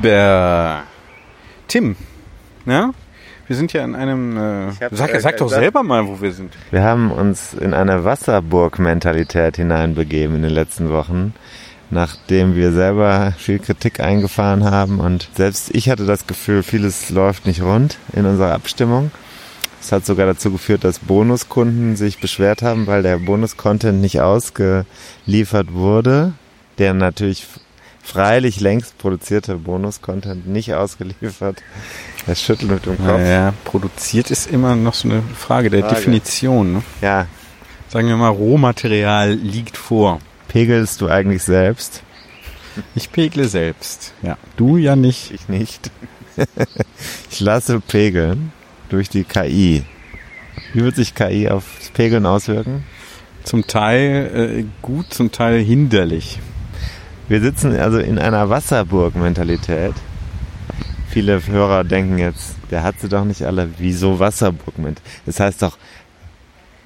[0.00, 0.84] Lieber
[1.66, 1.96] Tim,
[2.66, 2.92] ja?
[3.48, 4.36] Wir sind ja in einem.
[4.36, 6.52] Äh, hab, sag, äh, sag doch selber mal, wo wir sind.
[6.70, 11.34] Wir haben uns in eine Wasserburg-Mentalität hineinbegeben in den letzten Wochen,
[11.90, 17.46] nachdem wir selber viel Kritik eingefahren haben und selbst ich hatte das Gefühl, vieles läuft
[17.46, 19.10] nicht rund in unserer Abstimmung.
[19.80, 25.72] Es hat sogar dazu geführt, dass Bonuskunden sich beschwert haben, weil der Bonus-Content nicht ausgeliefert
[25.72, 26.34] wurde,
[26.78, 27.48] der natürlich
[28.08, 31.62] freilich längst produzierte Bonus-Content nicht ausgeliefert.
[32.26, 33.18] Er schüttelt mit dem Kopf.
[33.18, 35.94] Naja, produziert ist immer noch so eine Frage der Frage.
[35.94, 36.72] Definition.
[36.74, 36.82] Ne?
[37.00, 37.26] Ja,
[37.88, 40.20] Sagen wir mal, Rohmaterial liegt vor.
[40.48, 42.02] pegelst du eigentlich selbst?
[42.94, 44.12] Ich pegle selbst.
[44.22, 44.36] Ja.
[44.56, 45.30] Du ja nicht.
[45.30, 45.90] Ich nicht.
[47.30, 48.52] ich lasse pegeln
[48.90, 49.84] durch die KI.
[50.74, 52.84] Wie wird sich KI aufs Pegeln auswirken?
[53.42, 56.40] Zum Teil äh, gut, zum Teil hinderlich.
[57.28, 59.92] Wir sitzen also in einer Wasserburg-Mentalität.
[61.10, 63.68] Viele Hörer denken jetzt, der hat sie doch nicht alle.
[63.78, 65.22] Wieso Wasserburg-Mentalität?
[65.26, 65.76] Das heißt doch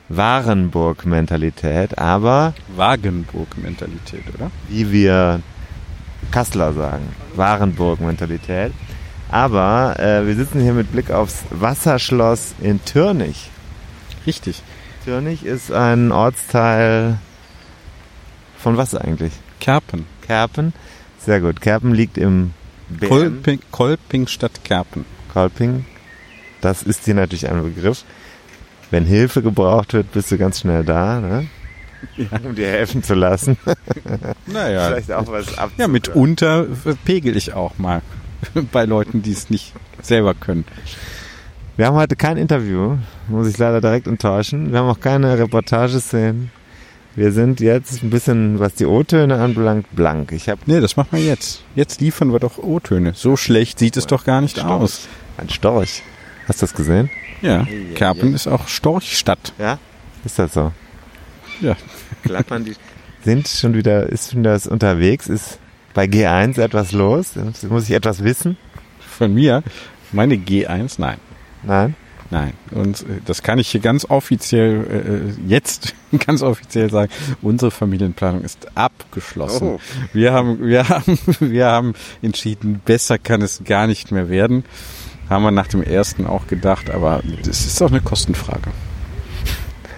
[0.09, 4.51] Warenburg-Mentalität, aber Wagenburg-Mentalität, oder?
[4.69, 5.41] wie wir
[6.31, 8.73] Kassler sagen, Warenburg-Mentalität.
[9.31, 13.51] Aber äh, wir sitzen hier mit Blick aufs Wasserschloss in Türnich.
[14.27, 14.63] Richtig.
[15.05, 17.19] Türnich ist ein Ortsteil
[18.59, 19.33] von was eigentlich?
[19.59, 20.12] Kerpen.
[20.23, 20.73] Kerpen.
[21.19, 21.61] Sehr gut.
[21.61, 22.53] Kerpen liegt im
[22.89, 23.09] BM.
[23.09, 25.05] Kolping, Kolping statt Kerpen.
[25.33, 25.85] Kolping.
[26.61, 28.05] Das ist dir natürlich ein Begriff.
[28.91, 31.47] Wenn Hilfe gebraucht wird, bist du ganz schnell da, ne?
[32.45, 33.57] um dir helfen zu lassen.
[34.47, 34.89] Naja.
[34.89, 35.71] Vielleicht auch was ab.
[35.79, 36.67] Ja, mitunter
[37.05, 38.03] pegel ich auch mal
[38.73, 39.73] bei Leuten, die es nicht
[40.03, 40.65] selber können.
[41.77, 44.73] Wir haben heute kein Interview, muss ich leider direkt enttäuschen.
[44.73, 46.51] Wir haben auch keine Reportageszenen.
[47.15, 50.33] Wir sind jetzt ein bisschen, was die O-Töne anbelangt, blank.
[50.33, 51.63] Ich habe Nee, das machen wir jetzt.
[51.75, 53.13] Jetzt liefern wir doch O-Töne.
[53.15, 55.09] So schlecht sieht es doch gar nicht aus.
[55.37, 56.03] ein Storch.
[56.49, 57.11] Hast du das gesehen?
[57.43, 59.53] Ja, Kerpen ist auch Storchstadt.
[59.59, 59.79] Ja.
[60.25, 60.73] Ist das so?
[61.61, 61.77] Ja.
[62.23, 62.75] Klappern die.
[63.25, 65.29] Sind schon wieder, ist schon das unterwegs?
[65.29, 65.59] Ist
[65.95, 67.33] bei G1 etwas los?
[67.69, 68.57] Muss ich etwas wissen?
[69.01, 69.63] Von mir,
[70.13, 71.19] meine G1, nein.
[71.63, 71.95] Nein?
[72.33, 72.55] Nein.
[72.71, 75.95] Und äh, das kann ich hier ganz offiziell, äh, jetzt
[76.27, 77.13] ganz offiziell sagen,
[77.43, 79.69] unsere Familienplanung ist abgeschlossen.
[79.69, 79.81] Oh.
[80.15, 84.65] Wir haben, wir haben, wir haben entschieden, besser kann es gar nicht mehr werden.
[85.29, 88.71] Haben wir nach dem ersten auch gedacht, aber das ist auch eine Kostenfrage.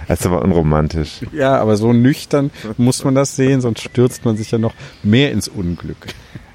[0.08, 1.20] Das ist aber unromantisch.
[1.32, 4.74] Ja, aber so nüchtern muss man das sehen, sonst stürzt man sich ja noch
[5.04, 6.08] mehr ins Unglück.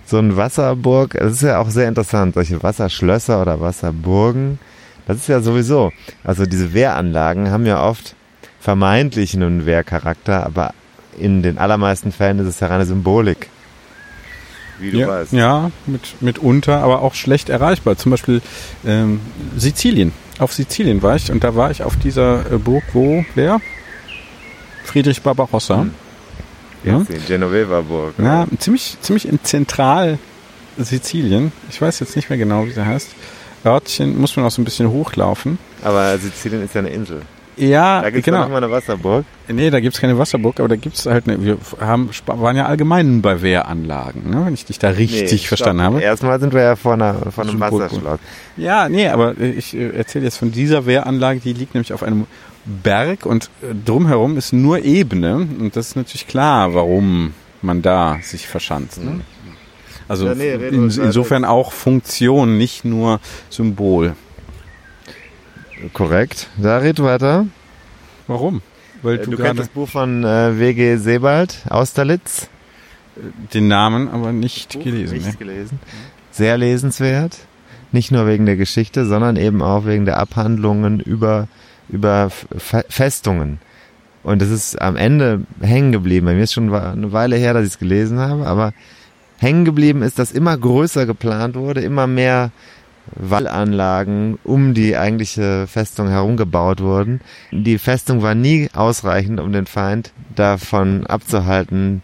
[0.05, 4.59] So ein Wasserburg, das ist ja auch sehr interessant, solche Wasserschlösser oder Wasserburgen.
[5.09, 5.91] Das ist ja sowieso,
[6.23, 8.13] also diese Wehranlagen haben ja oft
[8.59, 10.75] vermeintlich einen Wehrcharakter, aber
[11.17, 13.49] in den allermeisten Fällen ist es ja reine Symbolik.
[14.77, 15.33] Wie du ja, weißt.
[15.33, 17.97] ja mit, mitunter, aber auch schlecht erreichbar.
[17.97, 18.43] Zum Beispiel
[18.85, 19.19] ähm,
[19.57, 20.11] Sizilien.
[20.37, 23.59] Auf Sizilien war ich und da war ich auf dieser äh, Burg, wo, wer?
[24.83, 25.81] Friedrich Barbarossa.
[25.81, 25.93] Hm.
[26.83, 27.03] Ja?
[27.09, 28.13] Die Genoveva Burg.
[28.19, 30.19] Ja, ziemlich, ziemlich in Zentral
[30.77, 31.51] Sizilien.
[31.71, 33.09] Ich weiß jetzt nicht mehr genau, wie sie heißt.
[33.65, 35.57] Örtchen muss man auch so ein bisschen hochlaufen.
[35.83, 37.21] Aber Sizilien ist ja eine Insel.
[37.57, 38.39] Ja, Da gibt es genau.
[38.43, 39.25] noch mal eine Wasserburg.
[39.49, 43.21] Nee, da gibt's keine Wasserburg, aber da gibt's halt eine, wir haben, waren ja allgemein
[43.21, 45.93] bei Wehranlagen, ne, wenn ich dich da richtig Nee, verstanden stopp.
[45.95, 46.01] habe.
[46.03, 47.59] Erstmal sind wir ja vor, einer, vor einem.
[47.59, 48.19] Wasserschloss.
[48.55, 52.01] Ja, nee, aber äh, ich äh, erzähle jetzt von dieser Wehranlage, die liegt nämlich auf
[52.01, 52.27] einem
[52.63, 58.19] Berg und äh, drumherum ist nur Ebene und das ist natürlich klar, warum man da
[58.21, 59.03] sich verschanzt.
[59.03, 59.19] Ne?
[60.09, 64.15] Also Ja, nee, in, insofern auch Funktion, nicht nur Symbol.
[65.93, 66.49] Korrekt.
[66.57, 67.45] Da red weiter.
[68.27, 68.61] Warum?
[69.01, 70.97] weil Äh, du, Du kennst das Buch von äh, W.G.
[70.97, 72.49] Sebald, Austerlitz?
[73.53, 75.17] den Namen aber nicht gelesen.
[75.17, 75.35] Nicht ne?
[75.37, 75.79] gelesen.
[76.31, 77.37] Sehr lesenswert.
[77.91, 81.47] Nicht nur wegen der Geschichte, sondern eben auch wegen der Abhandlungen über,
[81.89, 83.59] über Festungen.
[84.23, 86.27] Und es ist am Ende hängen geblieben.
[86.27, 88.73] Bei mir ist schon eine Weile her, dass ich es gelesen habe, aber
[89.39, 92.51] hängen geblieben ist, dass immer größer geplant wurde, immer mehr
[93.15, 97.21] Wallanlagen um die eigentliche Festung herum gebaut wurden.
[97.51, 102.01] Die Festung war nie ausreichend, um den Feind davon abzuhalten,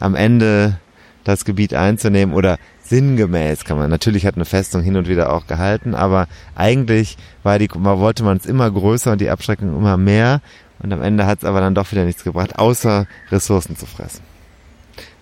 [0.00, 0.78] am Ende
[1.24, 3.90] das Gebiet einzunehmen oder sinngemäß kann man.
[3.90, 8.36] Natürlich hat eine Festung hin und wieder auch gehalten, aber eigentlich war die, wollte man
[8.36, 10.40] es immer größer und die Abschreckung immer mehr
[10.82, 14.31] und am Ende hat es aber dann doch wieder nichts gebracht, außer Ressourcen zu fressen.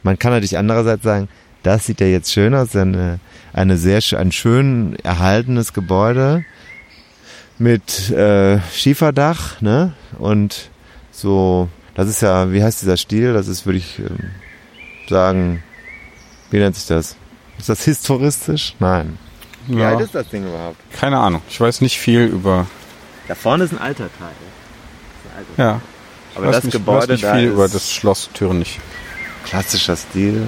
[0.02, 1.28] Man kann natürlich andererseits sagen,
[1.62, 3.20] das sieht ja jetzt schön aus, eine,
[3.52, 6.44] eine sehr ein schön erhaltenes Gebäude
[7.58, 9.92] mit äh, Schieferdach, ne?
[10.18, 10.70] Und
[11.12, 13.34] so, das ist ja, wie heißt dieser Stil?
[13.34, 14.30] Das ist, würde ich ähm,
[15.08, 15.62] sagen,
[16.50, 17.16] wie nennt sich das?
[17.58, 18.74] Ist das historistisch?
[18.78, 19.18] Nein.
[19.66, 20.78] Wie Ja, alt ist das Ding überhaupt?
[20.98, 21.42] keine Ahnung.
[21.50, 22.66] Ich weiß nicht viel über.
[23.28, 24.32] Da vorne ist ein alter Teil.
[25.58, 25.80] Ja.
[26.34, 28.80] Aber ich weiß das nicht, Gebäude weiß nicht da viel ist über das Schloss Thürnich.
[29.50, 30.46] Klassischer Stil.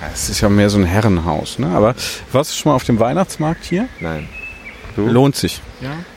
[0.00, 1.68] Ja, Es ist ja mehr so ein Herrenhaus, ne?
[1.68, 1.94] Aber
[2.32, 3.88] warst du schon mal auf dem Weihnachtsmarkt hier?
[4.00, 4.28] Nein.
[4.96, 5.06] Du?
[5.08, 5.60] Lohnt sich.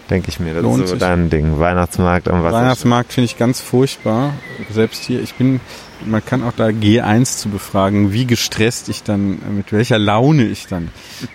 [0.09, 0.53] Denke ich mir.
[0.53, 0.99] Das Lohnt ist so sich.
[0.99, 1.57] dein Ding.
[1.59, 2.57] Weihnachtsmarkt am Wasser.
[2.57, 4.33] Weihnachtsmarkt finde ich ganz furchtbar.
[4.71, 5.59] Selbst hier, ich bin,
[6.05, 10.67] man kann auch da G1 zu befragen, wie gestresst ich dann, mit welcher Laune ich
[10.67, 10.89] dann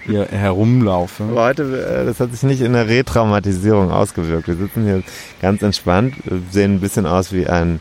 [0.07, 1.25] hier herumlaufe.
[1.25, 4.47] Aber heute, äh, das hat sich nicht in der Retraumatisierung ausgewirkt.
[4.47, 5.03] Wir sitzen hier
[5.43, 6.15] ganz entspannt,
[6.53, 7.81] sehen ein bisschen aus wie ein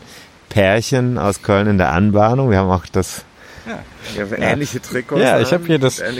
[0.52, 2.50] Pärchen aus Köln in der Anbahnung.
[2.50, 3.24] Wir haben auch das
[3.66, 4.26] ja.
[4.36, 5.22] ähnliche Trikots.
[5.22, 6.12] Ja, ich habe hier das, äh,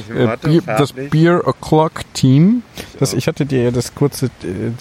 [0.43, 0.93] Bier, das.
[0.93, 2.63] Beer O'Clock Team.
[2.99, 4.31] Das, ich hatte dir ja das kurze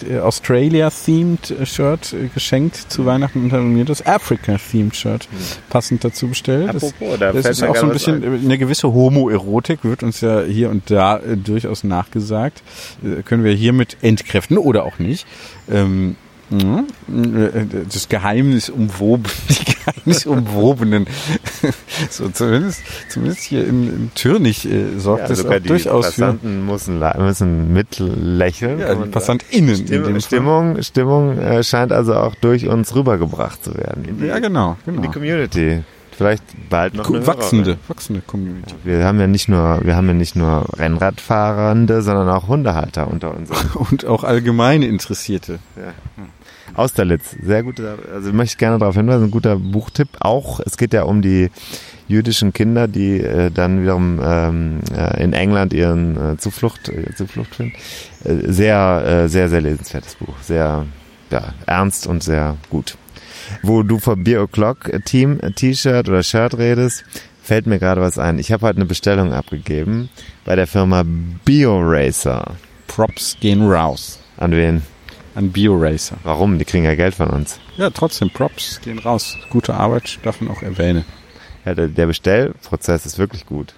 [0.08, 5.28] äh, Australia-themed Shirt äh, geschenkt zu Weihnachten und habe mir das Africa-themed Shirt
[5.68, 6.72] passend dazu bestellt.
[6.72, 10.22] Das, Apropos, da das fällt ist auch so ein bisschen eine gewisse Homoerotik, wird uns
[10.22, 12.62] ja hier und da äh, durchaus nachgesagt.
[13.04, 15.26] Äh, können wir hiermit entkräften oder auch nicht.
[15.70, 16.21] Ähm, ja, äh,
[17.88, 21.06] das Geheimnis umwoben, die Geheimnis umwobenen,
[22.10, 26.06] so zumindest, zumindest hier in, in Türnich äh, sorgt Ja, das sogar auch die durchaus
[26.06, 28.78] Passanten müssen, müssen mitlächeln.
[28.78, 29.76] ja, die man PassantInnen.
[29.76, 29.92] sagen.
[29.92, 30.82] in dem Stimmung, Fall.
[30.84, 34.16] Stimmung, äh, scheint also auch durch uns rübergebracht zu werden.
[34.20, 35.12] Die, Ja, genau, in die genau.
[35.12, 35.82] Community.
[36.14, 37.80] Vielleicht bald noch eine Wachsende, Hörerin.
[37.88, 38.74] wachsende Community.
[38.84, 43.34] Wir haben ja nicht nur, wir haben ja nicht nur Rennradfahrende, sondern auch Hundehalter unter
[43.34, 43.50] uns.
[43.74, 45.58] Und auch allgemeine Interessierte.
[46.74, 50.08] Austerlitz, sehr guter, also möchte ich gerne darauf hinweisen, ein guter Buchtipp.
[50.20, 51.50] Auch, es geht ja um die
[52.08, 57.54] jüdischen Kinder, die äh, dann wiederum ähm, äh, in England ihren äh, Zuflucht, äh, Zuflucht
[57.54, 57.74] finden.
[58.24, 60.34] Äh, sehr, äh, sehr, sehr lesenswertes Buch.
[60.42, 60.86] Sehr
[61.30, 62.96] ja, ernst und sehr gut.
[63.62, 67.04] Wo du vom Beer O'Clock Team äh, T-Shirt oder Shirt redest,
[67.42, 68.38] fällt mir gerade was ein.
[68.38, 70.08] Ich habe heute eine Bestellung abgegeben
[70.44, 71.04] bei der Firma
[71.44, 72.56] BioRacer.
[72.86, 74.82] Props gehen raus An wen?
[75.34, 76.16] An BioRacer.
[76.22, 76.58] Warum?
[76.58, 77.58] Die kriegen ja Geld von uns.
[77.76, 79.36] Ja, trotzdem Props gehen raus.
[79.50, 81.04] Gute Arbeit, darf man auch erwähnen.
[81.64, 83.74] Ja, der, der Bestellprozess ist wirklich gut.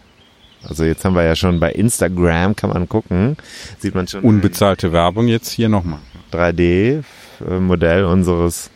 [0.67, 3.37] Also jetzt haben wir ja schon bei Instagram, kann man gucken,
[3.79, 6.01] sieht man schon Unbezahlte Werbung jetzt hier nochmal.
[6.33, 8.71] ein 3D-Modell unseres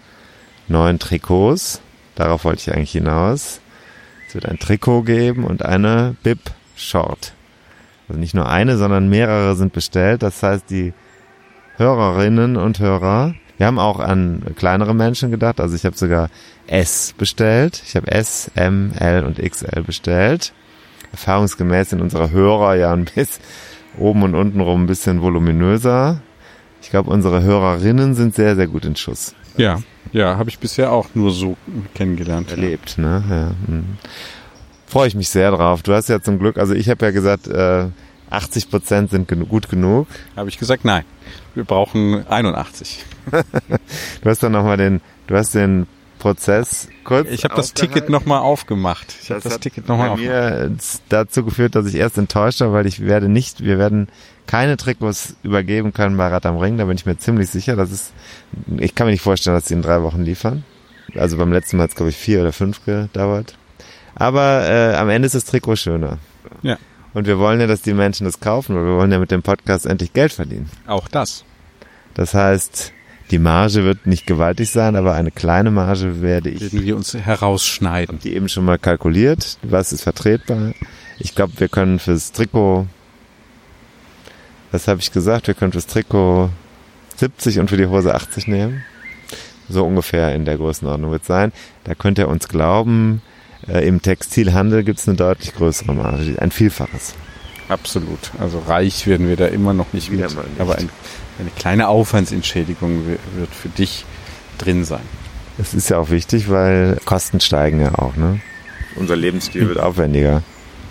[0.68, 1.80] neuen Trikots.
[2.14, 3.60] Darauf wollte ich eigentlich hinaus.
[4.28, 7.32] Es wird ein Trikot geben und eine Bib-Short.
[8.08, 10.22] Also nicht nur eine, sondern mehrere sind bestellt.
[10.22, 10.92] Das heißt, die
[11.78, 15.60] Hörerinnen und Hörer, wir haben auch an kleinere Menschen gedacht.
[15.60, 16.28] Also ich habe sogar
[16.66, 17.80] S bestellt.
[17.86, 20.52] Ich habe S, M, L und XL bestellt.
[21.12, 23.42] Erfahrungsgemäß sind unsere Hörer ja ein bisschen
[23.96, 26.20] oben und unten rum ein bisschen voluminöser.
[26.82, 29.80] Ich glaube, unsere Hörerinnen sind sehr, sehr gut in Schuss Ja,
[30.12, 31.56] ja, habe ich bisher auch nur so
[31.94, 32.50] kennengelernt.
[32.50, 32.98] erlebt.
[32.98, 33.24] Ne?
[33.28, 33.84] Ja, hm.
[34.86, 35.82] Freue ich mich sehr drauf.
[35.82, 37.86] Du hast ja zum Glück, also ich habe ja gesagt, äh,
[38.30, 40.06] 80 Prozent sind genu gut genug.
[40.36, 41.04] Habe ich gesagt, nein.
[41.54, 43.04] Wir brauchen 81.
[44.22, 45.86] Du hast dann nochmal den, du hast den
[46.18, 47.28] Prozess kurz.
[47.30, 47.74] Ich habe das.
[47.74, 49.14] Ticket nochmal aufgemacht.
[49.22, 50.70] Ich habe das hat Ticket nochmal aufgemacht.
[50.70, 50.76] mir
[51.08, 54.08] dazu geführt, dass ich erst enttäuscht war, weil ich werde nicht, wir werden
[54.46, 56.78] keine Trikots übergeben können bei Rad am Ring.
[56.78, 57.76] Da bin ich mir ziemlich sicher.
[57.76, 58.12] Das ist,
[58.78, 60.64] ich kann mir nicht vorstellen, dass sie in drei Wochen liefern.
[61.14, 63.56] Also beim letzten Mal hat es glaube ich vier oder fünf gedauert.
[64.14, 66.18] Aber äh, am Ende ist das Trikot schöner.
[66.62, 66.76] Ja.
[67.14, 69.42] Und wir wollen ja, dass die Menschen das kaufen, weil wir wollen ja mit dem
[69.42, 70.68] Podcast endlich Geld verdienen.
[70.86, 71.44] Auch das.
[72.14, 72.92] Das heißt,
[73.30, 77.14] die Marge wird nicht gewaltig sein, aber eine kleine Marge werde ich Werden wir uns
[77.14, 78.18] herausschneiden.
[78.20, 79.58] die eben schon mal kalkuliert.
[79.62, 80.72] Was ist vertretbar?
[81.18, 82.86] Ich glaube, wir können fürs Trikot,
[84.70, 85.46] was habe ich gesagt?
[85.46, 86.50] Wir können fürs Trikot
[87.16, 88.84] 70 und für die Hose 80 nehmen.
[89.68, 91.52] So ungefähr in der Größenordnung wird es sein.
[91.84, 93.20] Da könnt ihr uns glauben,
[93.66, 97.14] äh, im Textilhandel gibt es eine deutlich größere Marge, ein Vielfaches.
[97.68, 98.30] Absolut.
[98.38, 100.36] Also reich werden wir da immer noch nicht Wieder mit.
[100.36, 100.60] mal nicht.
[100.60, 100.88] Aber ein,
[101.38, 104.04] eine kleine Aufwandsentschädigung wi- wird für dich
[104.58, 105.02] drin sein.
[105.58, 108.40] Das ist ja auch wichtig, weil Kosten steigen ja auch, ne?
[108.96, 110.42] Unser Lebensstil wird aufwendiger.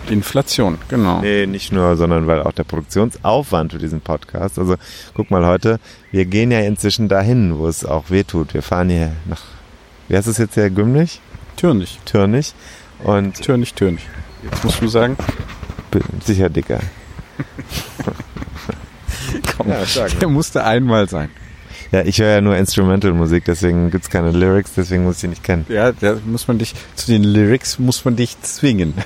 [0.09, 1.19] Inflation, genau.
[1.21, 4.57] Nee, nicht nur, sondern weil auch der Produktionsaufwand für diesen Podcast.
[4.57, 4.75] Also
[5.15, 5.79] guck mal heute,
[6.11, 8.53] wir gehen ja inzwischen dahin, wo es auch weh tut.
[8.53, 9.41] Wir fahren hier nach,
[10.07, 11.19] wie heißt es jetzt hier, Gümlich?
[11.57, 11.99] Türnig.
[12.05, 12.53] Türnig.
[13.03, 14.01] Und Türnig, Türnig.
[14.43, 15.17] Jetzt musst du sagen,
[15.91, 16.79] bin sicher dicker.
[19.57, 20.17] komm, Ja, sag.
[20.19, 21.29] der musste einmal sein.
[21.91, 25.43] Ja, ich höre ja nur Instrumental-Musik, deswegen gibt's keine Lyrics, deswegen muss ich die nicht
[25.43, 25.65] kennen.
[25.69, 28.93] Ja, da muss man dich, zu den Lyrics muss man dich zwingen.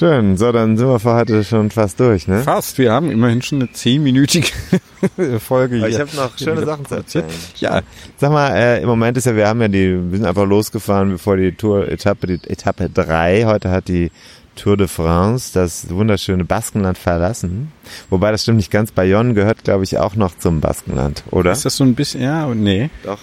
[0.00, 2.40] Schön, so, dann sind wir für heute schon fast durch, ne?
[2.42, 4.48] Fast, wir haben immerhin schon eine zehnminütige
[5.38, 5.84] Folge hier.
[5.84, 7.26] Aber ich habe noch schöne Sachen zu erzählen.
[7.56, 7.82] Ja,
[8.16, 11.10] Sag mal, äh, im Moment ist ja, wir haben ja die, wir sind einfach losgefahren,
[11.10, 14.10] bevor die Tour Etappe, die Etappe 3, heute hat die
[14.56, 17.70] Tour de France das wunderschöne Baskenland verlassen.
[18.08, 21.52] Wobei das stimmt nicht ganz, Bayonne gehört, glaube ich, auch noch zum Baskenland, oder?
[21.52, 22.88] ist das so ein bisschen, ja, und nee.
[23.02, 23.18] Doch.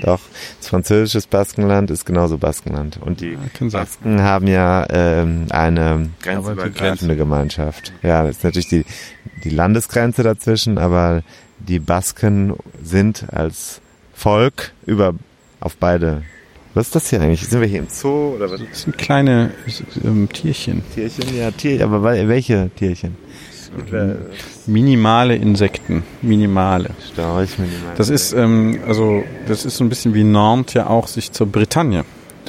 [0.00, 0.20] Doch.
[0.58, 2.98] Das französische Baskenland ist genauso Baskenland.
[3.00, 3.70] Und die sein.
[3.70, 7.92] Basken haben ja ähm, eine grenzübergreifende grenzübergreifende Gemeinschaft.
[8.02, 8.84] Ja, das ist natürlich die,
[9.44, 11.22] die Landesgrenze dazwischen, aber
[11.58, 13.80] die Basken sind als
[14.14, 15.14] Volk über
[15.60, 16.22] auf beide.
[16.74, 17.46] Was ist das hier eigentlich?
[17.46, 18.60] Sind wir hier im Zoo oder was?
[18.68, 19.50] Das sind kleine
[20.04, 20.82] ähm, Tierchen.
[20.94, 21.36] Tierchen?
[21.36, 23.16] Ja, Tier, aber wel- welche Tierchen?
[24.66, 26.02] Minimale Insekten.
[26.20, 26.90] Minimale.
[27.12, 27.94] Storch, minimal.
[27.96, 31.46] Das ist, ähm, also, das ist so ein bisschen wie Nantes ja auch sich zur
[31.46, 32.04] Bretagne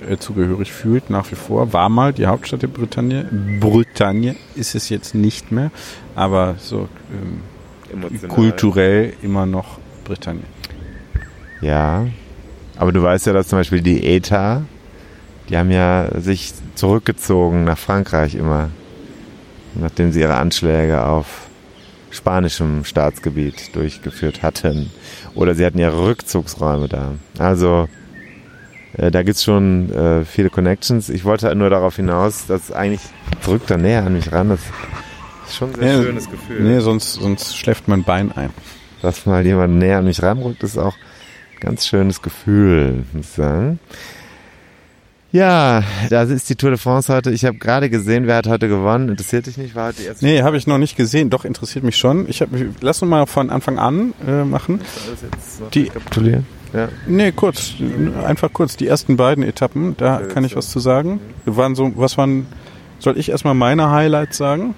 [0.07, 1.73] äh, zugehörig fühlt, nach wie vor.
[1.73, 3.25] War mal die Hauptstadt der Bretagne.
[3.59, 5.71] Bretagne ist es jetzt nicht mehr,
[6.15, 10.43] aber so ähm, kulturell immer noch Bretagne.
[11.61, 12.05] Ja,
[12.77, 14.63] aber du weißt ja, dass zum Beispiel die ETA,
[15.49, 18.69] die haben ja sich zurückgezogen nach Frankreich immer,
[19.75, 21.47] nachdem sie ihre Anschläge auf
[22.11, 24.91] spanischem Staatsgebiet durchgeführt hatten.
[25.35, 27.13] Oder sie hatten ihre Rückzugsräume da.
[27.39, 27.87] Also
[28.97, 31.09] äh, da gibt's schon äh, viele Connections.
[31.09, 33.01] Ich wollte halt nur darauf hinaus, dass eigentlich
[33.43, 34.49] drückt da näher an mich ran.
[34.49, 34.59] Das
[35.47, 36.61] ist schon ein sehr Ja, schönes Gefühl.
[36.61, 38.51] Nee, sonst, sonst schläft mein Bein ein.
[39.01, 43.31] dass mal jemand näher an mich ranrückt, ist auch ein ganz schönes Gefühl, muss ich
[43.31, 43.79] sagen.
[45.33, 47.31] Ja, da ist die Tour de France heute.
[47.31, 49.09] Ich habe gerade gesehen, wer hat heute gewonnen.
[49.09, 49.73] Interessiert dich nicht?
[49.73, 51.31] War heute die erste Nee, habe ich noch nicht gesehen.
[51.31, 52.29] Doch, interessiert mich schon.
[52.29, 52.49] Ich hab,
[52.81, 54.79] lass uns mal von Anfang an äh, machen.
[55.73, 56.45] Die- rekapitulieren?
[56.71, 56.89] Ja.
[57.07, 57.73] Nee, kurz.
[58.27, 58.77] Einfach kurz.
[58.77, 61.19] Die ersten beiden Etappen, da kann ich was zu sagen.
[61.45, 62.45] Waren so, was waren,
[62.99, 64.75] soll ich erstmal meine Highlights sagen?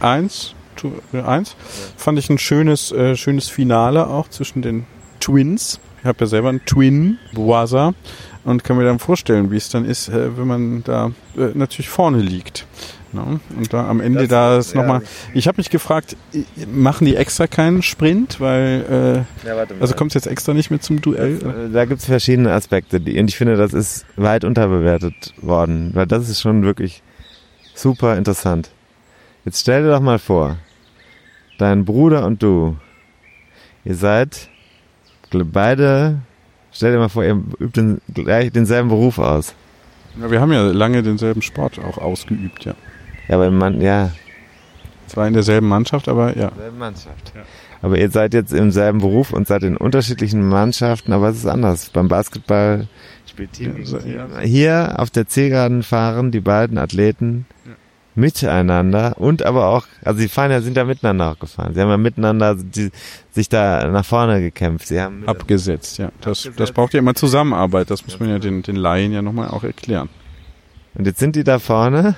[0.00, 1.54] Eins, tu, äh, eins.
[1.98, 4.86] Fand ich ein schönes, äh, schönes Finale auch zwischen den
[5.20, 5.80] Twins.
[6.00, 7.92] Ich habe ja selber einen Twin, Boisa,
[8.44, 11.88] und kann mir dann vorstellen, wie es dann ist, äh, wenn man da äh, natürlich
[11.88, 12.66] vorne liegt.
[13.12, 13.38] Ne?
[13.56, 14.80] Und da am Ende Das- da ist ja.
[14.82, 15.02] nochmal.
[15.34, 20.10] Ich habe mich gefragt, i- machen die extra keinen Sprint, weil äh, Ja, also kommt
[20.10, 21.36] es jetzt extra nicht mehr zum Duell?
[21.68, 26.06] Äh, Da gibt's verschiedene Aspekte, die, und ich finde, das ist weit unterbewertet worden, weil
[26.06, 27.02] das ist schon wirklich
[27.74, 28.70] super interessant.
[29.44, 30.56] Jetzt stell dir doch mal vor,
[31.58, 32.76] dein Bruder und du,
[33.84, 34.48] ihr seid
[35.30, 36.18] beide,
[36.74, 39.54] stell dir mal vor, ihr übt den, gleich denselben Beruf aus.
[40.20, 42.74] Ja, wir haben ja lange denselben Sport auch ausgeübt, ja.
[43.28, 44.10] Ja, aber man, ja,
[45.06, 46.50] Zwar in derselben Mannschaft, aber ja.
[46.56, 47.32] selben Mannschaft.
[47.82, 51.46] Aber ihr seid jetzt im selben Beruf und seid in unterschiedlichen Mannschaften, aber es ist
[51.46, 51.90] anders.
[51.90, 52.88] Beim Basketball
[53.26, 54.26] spielt Team Ja, so- ja.
[54.40, 57.44] Hier auf der Zielgeraden fahren die beiden Athleten
[58.14, 61.74] miteinander und aber auch, also sie fahren ja, sind ja miteinander auch gefahren.
[61.74, 62.90] Sie haben ja miteinander die,
[63.32, 64.88] sich da nach vorne gekämpft.
[64.88, 66.10] Sie haben Abgesetzt, ja.
[66.20, 66.74] Das, das Abgesetzt.
[66.74, 67.90] braucht ja immer Zusammenarbeit.
[67.90, 70.08] Das muss man ja den, den Laien ja nochmal auch erklären.
[70.94, 72.14] Und jetzt sind die da vorne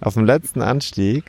[0.00, 1.24] auf dem letzten Anstieg.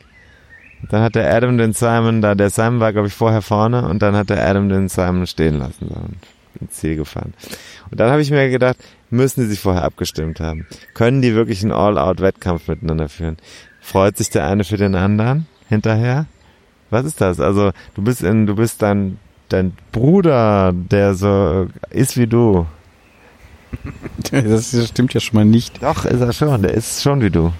[0.88, 4.02] Dann hat der Adam den Simon da, der Simon war glaube ich vorher vorne und
[4.02, 6.16] dann hat der Adam den Simon stehen lassen und
[6.60, 7.34] ins Ziel gefahren.
[7.90, 8.76] Und dann habe ich mir gedacht,
[9.10, 10.66] müssen die sich vorher abgestimmt haben?
[10.94, 13.36] Können die wirklich einen All-Out-Wettkampf miteinander führen?
[13.82, 16.26] Freut sich der eine für den anderen hinterher?
[16.90, 17.40] Was ist das?
[17.40, 22.66] Also du bist in, du bist dein, dein Bruder, der so ist wie du.
[24.30, 25.82] Das, stimmt ja schon mal nicht.
[25.82, 26.62] Doch, ist er schon.
[26.62, 27.52] Der ist schon wie du.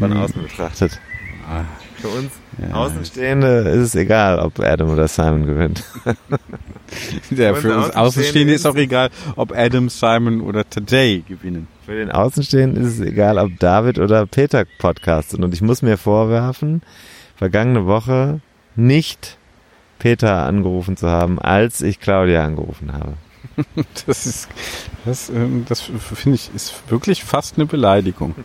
[0.00, 1.00] Von außen betrachtet.
[2.02, 2.74] Für uns Ja.
[2.74, 5.82] Außenstehende ist es egal, ob Adam oder Simon gewinnt.
[7.30, 11.66] Ja, für uns Außenstehende ist ist- auch egal, ob Adam, Simon oder Today gewinnen.
[11.86, 15.40] Für den Außenstehenden ist es egal, ob David oder Peter podcastet.
[15.40, 16.82] Und ich muss mir vorwerfen,
[17.34, 18.40] vergangene Woche
[18.76, 19.38] nicht
[19.98, 23.14] Peter angerufen zu haben, als ich Claudia angerufen habe.
[24.06, 24.48] Das ist,
[25.04, 28.34] das, ähm, das finde ich, ist wirklich fast eine Beleidigung.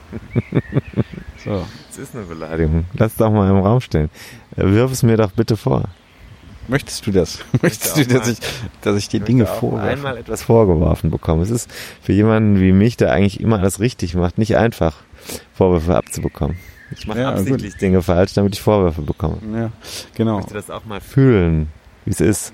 [1.44, 1.66] So.
[1.90, 2.86] Das ist eine Beleidigung.
[2.96, 4.10] Lass doch mal im Raum stehen.
[4.58, 5.86] Äh, Wirf es mir doch bitte vor.
[6.68, 7.40] Möchtest du das?
[7.62, 8.40] Möchtest du, dass ich,
[8.82, 9.88] dass ich dir Dinge vorwerfe?
[9.88, 11.42] einmal etwas vorgeworfen bekommen.
[11.42, 14.98] Es ist für jemanden wie mich, der eigentlich immer alles richtig macht, nicht einfach,
[15.54, 16.58] Vorwürfe abzubekommen.
[16.92, 19.38] Ich mache Ja, absichtlich Dinge falsch, damit ich Vorwürfe bekomme.
[19.54, 19.72] Ja,
[20.16, 20.38] genau.
[20.38, 21.70] Möchte das auch mal fühlen,
[22.04, 22.54] wie es ist.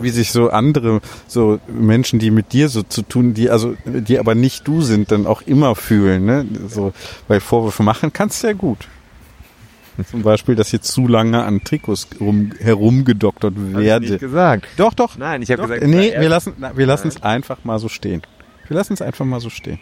[0.00, 4.18] Wie sich so andere, so Menschen, die mit dir so zu tun, die also, die
[4.18, 6.46] aber nicht du sind, dann auch immer fühlen, ne?
[6.68, 6.92] So,
[7.28, 8.88] weil Vorwürfe machen kannst du ja gut.
[10.10, 14.06] Zum Beispiel, dass hier zu lange an Trikots rum, herumgedoktert Hab ich werde.
[14.06, 14.66] nicht gesagt.
[14.76, 15.18] Doch, doch.
[15.18, 18.22] Nein, ich habe gesagt, nee, wir lassen, wir lassen es einfach mal so stehen.
[18.68, 19.78] Wir lassen es einfach mal so stehen.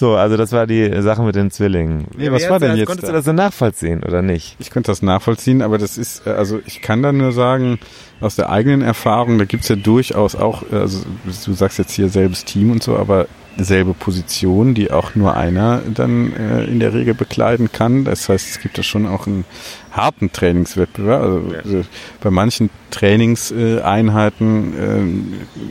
[0.00, 2.06] So, also das war die Sache mit den Zwillingen.
[2.16, 3.12] Nee, was war denn das- jetzt Konntest da?
[3.12, 4.56] du das so nachvollziehen oder nicht?
[4.58, 7.78] Ich könnte das nachvollziehen, aber das ist, äh, also ich kann da nur sagen,
[8.22, 11.00] aus der eigenen Erfahrung, da gibt's ja durchaus auch, äh, also
[11.44, 13.26] du sagst jetzt hier selbes Team und so, aber
[13.56, 18.04] selbe Position, die auch nur einer dann äh, in der Regel bekleiden kann.
[18.04, 19.44] Das heißt, es gibt da schon auch einen
[19.92, 21.22] harten Trainingswettbewerb.
[21.22, 21.84] Also äh,
[22.20, 24.74] bei manchen Trainingseinheiten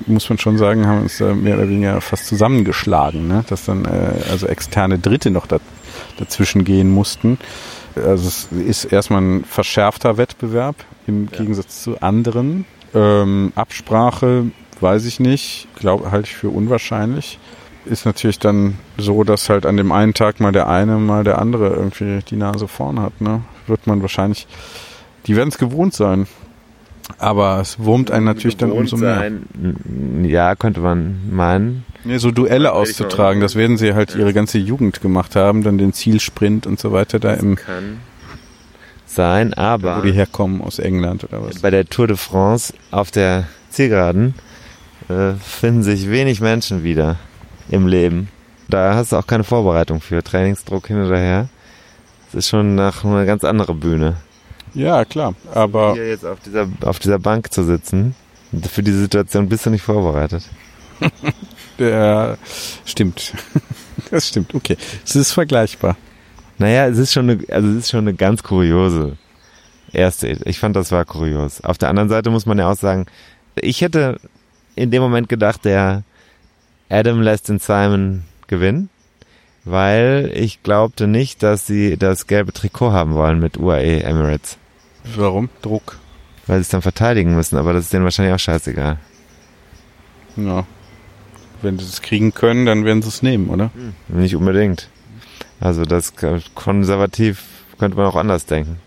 [0.07, 3.43] äh, muss man schon sagen, haben uns da mehr oder weniger fast zusammengeschlagen, ne?
[3.47, 5.59] dass dann äh, also externe Dritte noch da,
[6.17, 7.37] dazwischen gehen mussten.
[7.95, 10.75] Also es ist erstmal ein verschärfter Wettbewerb
[11.07, 12.65] im Gegensatz zu anderen.
[12.93, 14.45] Ähm, Absprache
[14.79, 17.39] weiß ich nicht, glaube halte ich für unwahrscheinlich.
[17.85, 21.39] Ist natürlich dann so, dass halt an dem einen Tag mal der eine, mal der
[21.39, 23.21] andere irgendwie die Nase vorn hat.
[23.21, 23.41] Ne?
[23.67, 24.47] Wird man wahrscheinlich,
[25.27, 26.27] die werden es gewohnt sein.
[27.17, 29.15] Aber es wurmt einen natürlich dann umso mehr.
[29.15, 31.83] sein, Ja, könnte man meinen.
[32.03, 35.91] Nee, so Duelle auszutragen, das werden sie halt ihre ganze Jugend gemacht haben, dann den
[35.91, 37.97] Zielsprint und so weiter da im, Kann
[39.09, 41.59] sein, aber wo die herkommen aus England oder was.
[41.59, 44.35] bei der Tour de France auf der Zielgeraden
[45.09, 47.17] äh, finden sich wenig Menschen wieder
[47.69, 48.29] im Leben.
[48.67, 50.23] Da hast du auch keine Vorbereitung für.
[50.23, 51.49] Trainingsdruck hin oder her.
[52.29, 54.17] Es ist schon nach eine ganz andere Bühne.
[54.75, 58.13] Ja, klar, aber Hier jetzt auf dieser, auf dieser Bank zu sitzen,
[58.69, 60.43] für diese Situation bist du nicht vorbereitet.
[61.79, 62.37] der
[62.85, 63.33] stimmt.
[64.11, 64.75] Das stimmt, okay.
[65.05, 65.95] Es ist vergleichbar.
[66.57, 69.17] Naja, es ist schon eine, also es ist schon eine ganz kuriose
[69.91, 70.29] erste.
[70.45, 71.61] Ich fand, das war kurios.
[71.61, 73.05] Auf der anderen Seite muss man ja auch sagen,
[73.55, 74.19] ich hätte
[74.75, 76.03] in dem Moment gedacht, der
[76.89, 78.89] Adam lässt den Simon gewinnen,
[79.65, 84.57] weil ich glaubte nicht, dass sie das gelbe Trikot haben wollen mit UAE Emirates,
[85.15, 85.49] Warum?
[85.61, 85.99] Druck.
[86.47, 88.97] weil sie es dann verteidigen müssen, aber das ist denen wahrscheinlich auch scheißegal.
[90.35, 90.65] Ja.
[91.61, 93.69] Wenn sie es kriegen können, dann werden sie es nehmen, oder?
[94.07, 94.87] Nicht unbedingt.
[95.59, 96.13] Also das
[96.55, 97.43] konservativ
[97.77, 98.77] könnte man auch anders denken.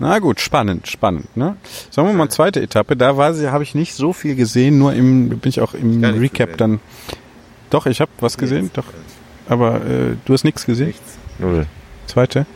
[0.00, 1.36] Na gut, spannend, spannend.
[1.36, 1.56] Ne?
[1.90, 2.96] Sagen wir mal zweite Etappe.
[2.96, 4.78] Da war sie, habe ich nicht so viel gesehen.
[4.78, 6.80] Nur im bin ich auch im nichts Recap dann.
[7.68, 8.70] Doch, ich habe was gesehen.
[8.72, 8.86] Doch,
[9.48, 10.94] aber äh, du hast nichts gesehen.
[11.38, 11.66] Null.
[12.06, 12.46] Zweite.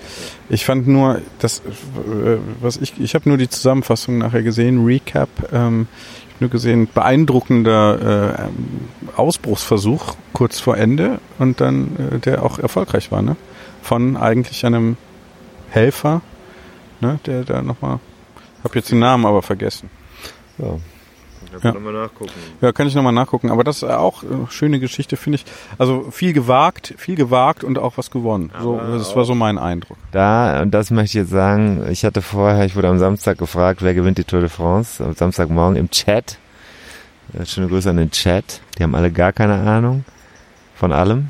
[0.48, 5.28] Ich fand nur, das, äh, was ich, ich habe nur die Zusammenfassung nachher gesehen, Recap.
[5.52, 5.86] Ähm,
[6.26, 12.58] ich habe nur gesehen, beeindruckender äh, Ausbruchsversuch kurz vor Ende und dann, äh, der auch
[12.58, 13.36] erfolgreich war, ne?
[13.82, 14.96] Von eigentlich einem
[15.70, 16.22] Helfer,
[17.04, 17.18] ne?
[17.26, 18.00] Der da nochmal,
[18.62, 19.90] habe jetzt den Namen aber vergessen.
[20.58, 20.80] So.
[21.62, 21.72] Ja.
[21.72, 22.32] Nochmal nachgucken.
[22.60, 23.50] Ja, kann ich nochmal nachgucken.
[23.50, 25.44] Aber das ist auch äh, schöne Geschichte, finde ich.
[25.78, 28.50] Also viel gewagt, viel gewagt und auch was gewonnen.
[28.60, 29.96] So, das war so mein Eindruck.
[30.10, 33.82] Da, und das möchte ich jetzt sagen, ich hatte vorher, ich wurde am Samstag gefragt,
[33.82, 36.38] wer gewinnt die Tour de France, am Samstagmorgen im Chat.
[37.38, 38.60] Äh, Schöne Grüße an den Chat.
[38.78, 40.04] Die haben alle gar keine Ahnung
[40.74, 41.28] von allem.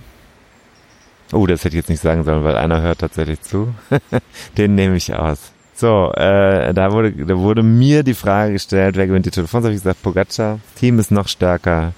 [1.33, 3.75] Oh, das hätte ich jetzt nicht sagen sollen, weil einer hört tatsächlich zu.
[4.57, 5.54] Den nehme ich aus.
[5.75, 9.51] So, äh, da wurde, da wurde mir die Frage gestellt, wer gewinnt die Tour de
[9.51, 9.67] France?
[9.67, 10.61] Habe ich gesagt, Pogacar.
[10.77, 11.93] Team ist noch stärker.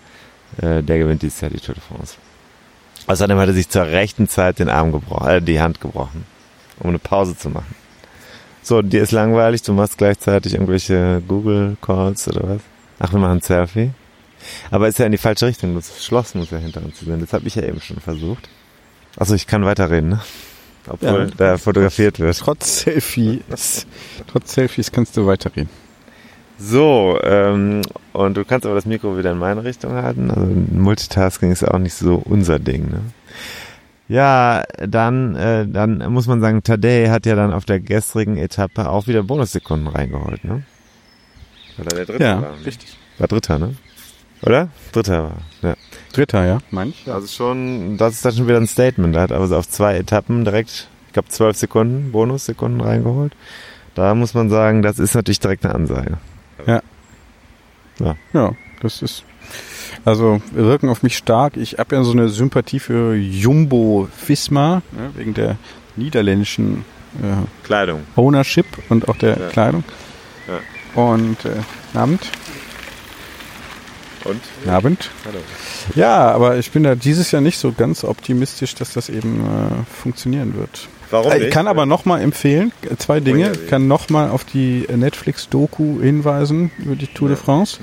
[0.60, 2.16] Äh, der gewinnt dieses Jahr die Tour de France.
[3.06, 6.24] Außerdem hat er sich zur rechten Zeit den Arm gebrochen, äh, die Hand gebrochen,
[6.80, 7.74] um eine Pause zu machen.
[8.62, 12.62] So, dir ist langweilig, du machst gleichzeitig irgendwelche Google Calls oder was?
[12.98, 13.90] Ach, wir machen ein Selfie.
[14.70, 17.20] Aber ist ja in die falsche Richtung, das Schloss muss ja hinter uns sein.
[17.20, 18.48] Das habe ich ja eben schon versucht.
[19.16, 20.20] Also ich kann weiterreden, ne?
[20.88, 21.34] Obwohl Ja.
[21.36, 22.38] da fotografiert wird.
[22.38, 23.86] Trotz Selfies,
[24.28, 25.68] trotz Selfies kannst du weiterreden.
[26.58, 30.30] So, ähm, und du kannst aber das Mikro wieder in meine Richtung halten.
[30.30, 32.88] Also Multitasking ist auch nicht so unser Ding.
[32.90, 33.00] Ne?
[34.08, 38.88] Ja, dann, äh, dann muss man sagen, Tadej hat ja dann auf der gestrigen Etappe
[38.88, 40.44] auch wieder Bonussekunden reingeholt.
[40.44, 40.62] Ne?
[41.76, 42.50] Weil er der Dritte Ja, war.
[42.56, 42.64] ne?
[42.64, 42.96] richtig.
[43.18, 43.74] War Dritter, ne?
[44.42, 44.68] Oder?
[44.92, 45.36] Dritter war.
[45.62, 45.76] Ja.
[46.16, 46.58] Dritter, ja.
[46.70, 47.10] Manch?
[47.10, 49.14] Also schon, das ist dann schon wieder ein Statement.
[49.16, 53.34] Er hat aber so auf zwei Etappen direkt, ich glaube zwölf Sekunden, Bonussekunden reingeholt.
[53.94, 56.18] Da muss man sagen, das ist natürlich direkt eine Ansage.
[56.66, 56.82] Ja.
[57.98, 58.14] Ja.
[58.32, 59.24] Ja, das ist.
[60.04, 61.56] Also wirken auf mich stark.
[61.56, 65.56] Ich habe ja so eine Sympathie für Jumbo Visma, ne, wegen der
[65.96, 66.84] niederländischen
[67.22, 68.02] äh, Kleidung.
[68.16, 69.48] Ownership und auch der Ja.
[69.48, 69.84] Kleidung.
[70.94, 72.20] Und äh, Abend.
[74.28, 74.40] Und?
[74.68, 75.10] Abend.
[75.94, 80.00] Ja, aber ich bin da dieses Jahr nicht so ganz optimistisch, dass das eben äh,
[80.02, 80.88] funktionieren wird.
[81.10, 81.50] Warum Ich nicht?
[81.52, 83.50] kann aber nochmal empfehlen, äh, zwei Dinge.
[83.50, 83.66] Ui.
[83.68, 87.78] kann nochmal auf die Netflix-Doku hinweisen über die Tour de France.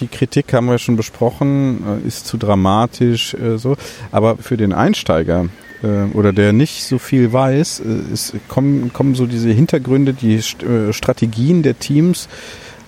[0.00, 3.76] Die Kritik haben wir schon besprochen, äh, ist zu dramatisch, äh, so.
[4.12, 5.46] Aber für den Einsteiger
[5.82, 10.62] äh, oder der nicht so viel weiß, äh, kommen, kommen so diese Hintergründe, die St
[10.62, 12.28] äh, Strategien der Teams,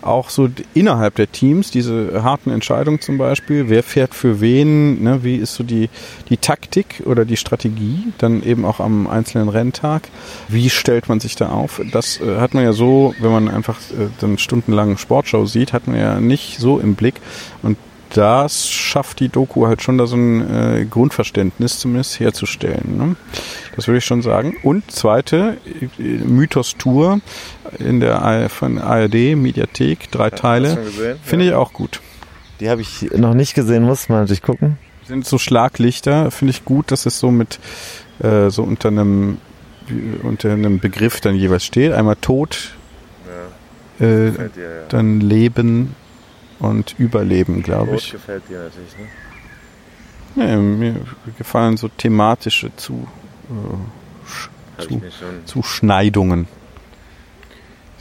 [0.03, 5.25] auch so innerhalb der Teams, diese harten Entscheidungen zum Beispiel, wer fährt für wen, ne,
[5.25, 5.89] wie ist so die,
[6.29, 10.09] die Taktik oder die Strategie, dann eben auch am einzelnen Renntag,
[10.49, 11.81] wie stellt man sich da auf?
[11.93, 15.87] Das äh, hat man ja so, wenn man einfach äh, dann stundenlang Sportshow sieht, hat
[15.87, 17.17] man ja nicht so im Blick.
[17.63, 17.77] Und
[18.11, 22.97] das schafft die Doku halt schon da so ein äh, Grundverständnis zumindest herzustellen.
[22.97, 23.16] Ne?
[23.77, 24.57] Das würde ich schon sagen.
[24.62, 25.59] Und zweite,
[25.99, 27.21] äh, Mythos Tour
[27.79, 30.75] in der von ARD Mediathek, drei Teile.
[30.75, 31.16] schon gesehen?
[31.23, 32.01] Finde ich auch gut.
[32.61, 34.79] Die habe ich noch nicht gesehen, muss man natürlich gucken.
[35.07, 37.61] Sind so Schlaglichter, finde ich gut, dass es so mit
[38.23, 39.38] äh, so unter einem
[40.23, 41.92] unter einem Begriff dann jeweils steht.
[41.92, 42.75] Einmal Tod,
[44.01, 44.33] äh,
[44.88, 45.94] dann Leben
[46.59, 48.12] und Überleben, glaube ich.
[48.12, 49.07] gefällt dir natürlich, ne?
[50.37, 51.01] Ja, mir
[51.37, 53.09] gefallen so thematische zu,
[53.51, 55.03] äh, zu.
[55.47, 56.47] Zuschneidungen.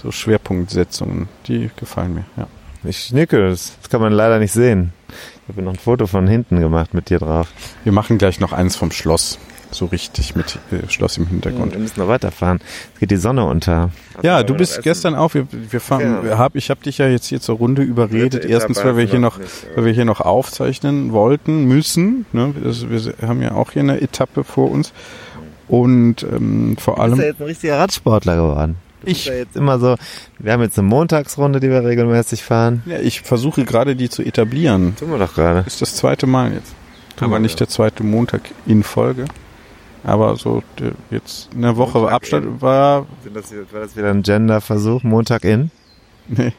[0.02, 2.48] So Schwerpunktsetzungen, die gefallen mir, ja.
[2.84, 4.94] Ich nicke, das, das kann man leider nicht sehen.
[5.10, 7.52] Ich habe noch ein Foto von hinten gemacht mit dir drauf.
[7.84, 9.40] Wir machen gleich noch eins vom Schloss.
[9.78, 11.74] So richtig mit äh, Schloss im Hintergrund.
[11.74, 12.60] Wir müssen noch weiterfahren.
[12.96, 13.92] Es geht die Sonne unter.
[14.24, 16.38] Ja, du bist gestern auch, wir, wir fahren, Ja.
[16.40, 18.44] hab, ich habe dich ja jetzt hier zur Runde überredet.
[18.44, 22.26] Erstens, weil wir hier noch nicht, weil wir hier noch aufzeichnen wollten, müssen.
[22.32, 22.54] Ne?
[22.66, 24.94] Also wir haben ja auch hier eine Etappe vor uns.
[25.68, 28.76] Und ähm, vor Du bist allem, ja jetzt ein richtiger Radsportler geworden.
[29.02, 29.96] Du Ich- ja jetzt immer so,
[30.40, 32.82] wir haben jetzt eine Montagsrunde, die wir regelmäßig fahren.
[32.88, 34.96] ja, ich versuche gerade die zu etablieren.
[34.96, 35.64] Tun wir doch gerade.
[35.68, 36.74] Ist das zweite Mal jetzt.
[37.18, 37.66] Tun Aber nicht ja.
[37.66, 39.26] der zweite Montag in Folge.
[40.04, 40.64] Aber so
[41.10, 42.62] jetzt eine Woche Montag Abstand in.
[42.62, 43.06] war.
[43.24, 45.04] Sind das, war das wieder ein Gender-Versuch?
[45.04, 45.72] Montag in?
[46.28, 46.54] Nee.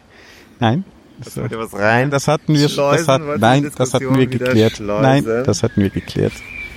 [0.61, 0.85] Nein.
[1.35, 2.11] Du wieder was rein?
[2.11, 4.77] Das hatten wir Schleusen, das hat, nein, das hatten wir geklärt.
[4.77, 5.03] schleusen?
[5.03, 6.33] Nein, das hatten wir geklärt.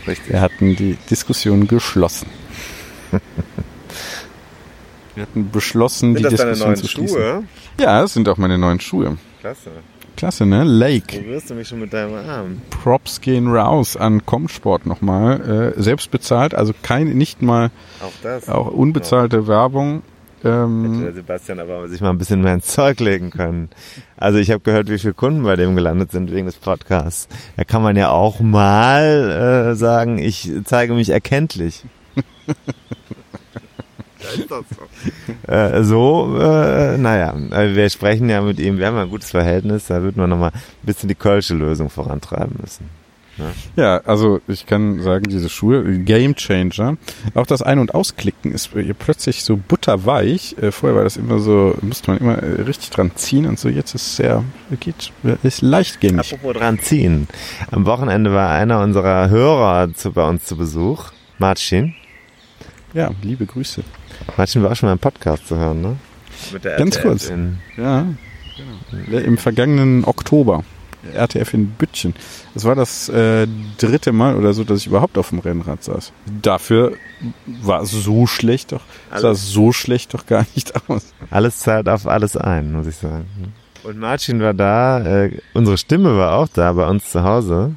[0.07, 0.29] Richtig.
[0.33, 2.27] Wir hatten die Diskussion geschlossen.
[5.13, 7.47] Wir hatten beschlossen, die Diskussion zu schließen.
[7.77, 9.17] Ja, das sind auch meine neuen Schuhe.
[9.41, 9.69] Klasse.
[10.17, 10.63] Klasse, ne?
[10.63, 11.19] Lake.
[11.21, 12.61] Berührst du mich schon mit deinem Arm?
[12.69, 15.73] Props gehen raus an Comsport nochmal.
[15.77, 17.71] Äh, selbst bezahlt, also kein, nicht mal
[18.01, 18.47] Auch das.
[18.49, 20.03] auch unbezahlte Werbung.
[20.43, 23.69] Hätte Ähm, der Sebastian aber sich mal ein bisschen mehr ins Zeug legen können.
[24.17, 27.27] Also ich habe gehört, wie viele Kunden bei dem gelandet sind wegen des Podcasts.
[27.57, 31.83] Da kann man ja auch mal äh, sagen, ich zeige mich erkenntlich.
[35.47, 39.31] Äh, so, äh, naja, äh, wir sprechen ja mit ihm, wir haben ja ein gutes
[39.31, 42.89] Verhältnis, da wird man nochmal ein bisschen die Kölsche Lösung vorantreiben müssen.
[43.75, 46.97] ja, also ich kann sagen, diese Schuhe, Game Changer.
[47.33, 50.55] Auch das Ein- und Ausklicken ist hier plötzlich so butterweich.
[50.61, 53.67] Äh, vorher war das immer so, musste man immer richtig dran ziehen und so.
[53.67, 54.43] Jetzt ist es sehr,
[54.79, 55.11] geht,
[55.43, 56.33] ist leichtgängig.
[56.33, 57.27] Apropos dran ziehen.
[57.71, 61.95] Am Wochenende war einer unserer Hörer zu, bei uns zu Besuch, Marcin.
[62.93, 63.83] Ja, liebe Grüße.
[64.37, 65.95] Marcin war auch schon mal im Podcast zu hören, ne?
[66.53, 67.29] Mit der Ganz RTL kurz.
[67.29, 68.05] In, Ja,
[69.05, 69.17] genau.
[69.17, 70.63] Im vergangenen Oktober.
[71.15, 72.13] RTF in Büttchen.
[72.53, 73.47] Das war das äh,
[73.79, 76.13] dritte Mal oder so, dass ich überhaupt auf dem Rennrad saß.
[76.43, 76.93] Dafür
[77.63, 79.49] war es so schlecht doch, sah Alles.
[79.49, 81.13] so schlecht doch gar nicht aus.
[81.31, 83.25] alles zahlt auf alles ein, muss ich sagen.
[83.83, 87.75] Und Marcin war da, äh, unsere Stimme war auch da bei uns zu Hause.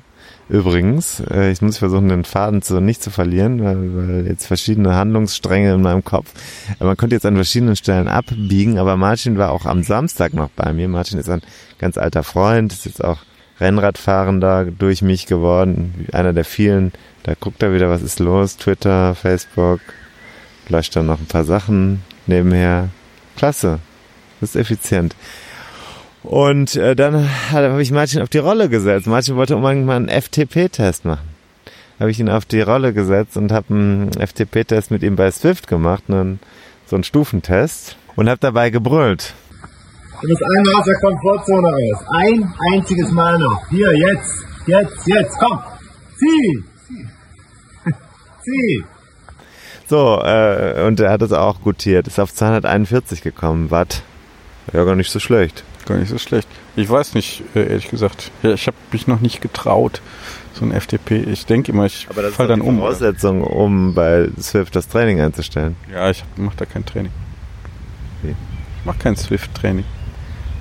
[0.48, 4.94] Übrigens, äh, ich muss versuchen, den Faden zu, nicht zu verlieren, weil, weil jetzt verschiedene
[4.94, 6.32] Handlungsstränge in meinem Kopf.
[6.78, 10.50] Aber man konnte jetzt an verschiedenen Stellen abbiegen, aber Marcin war auch am Samstag noch
[10.50, 10.88] bei mir.
[10.88, 11.42] Marcin ist ein
[11.78, 13.18] ganz alter Freund, ist jetzt auch
[13.58, 16.92] Rennradfahrender durch mich geworden, einer der vielen.
[17.22, 19.80] Da guckt er wieder, was ist los, Twitter, Facebook,
[20.68, 22.90] löscht dann noch ein paar Sachen nebenher.
[23.36, 23.78] Klasse,
[24.40, 25.16] das ist effizient.
[26.24, 29.06] Und äh, dann habe ich Martin auf die Rolle gesetzt.
[29.06, 31.28] Martin wollte unbedingt mal einen FTP-Test machen.
[32.00, 35.68] Habe ich ihn auf die Rolle gesetzt und habe einen FTP-Test mit ihm bei Swift
[35.68, 36.40] gemacht, einen,
[36.86, 39.34] so einen Stufentest und habe dabei gebrüllt.
[40.22, 42.04] Du musst einmal aus der Komfortzone raus.
[42.14, 43.68] Ein einziges Mal noch.
[43.68, 45.60] Hier, jetzt, jetzt, jetzt, komm.
[46.16, 46.64] Zieh.
[48.42, 48.84] Zieh.
[49.86, 52.06] So, äh, und er hat es auch gutiert.
[52.06, 53.70] Ist auf 241 gekommen.
[53.70, 54.02] Watt.
[54.72, 55.62] Ja, gar nicht so schlecht.
[55.86, 56.48] Gar nicht so schlecht.
[56.76, 58.30] Ich weiß nicht, äh, ehrlich gesagt.
[58.42, 60.00] Ich habe mich noch nicht getraut,
[60.54, 61.18] so ein FDP.
[61.24, 62.78] Ich denke immer, ich Aber das ist fall doch dann die um.
[62.78, 65.76] Voraussetzung, um bei Swift das Training einzustellen.
[65.92, 67.12] Ja, ich mache da kein Training.
[68.22, 68.30] Wie?
[68.30, 69.84] Ich mache kein Swift-Training.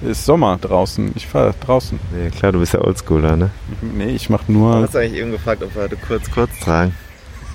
[0.01, 1.13] Es ist Sommer draußen.
[1.15, 1.97] Ich fahre draußen.
[2.13, 3.51] Nee, klar, du bist ja Oldschooler, ne?
[3.71, 6.59] Ich, nee, ich mache nur, Hast du eigentlich eben gefragt, ob wir heute kurz kurz
[6.59, 6.93] tragen?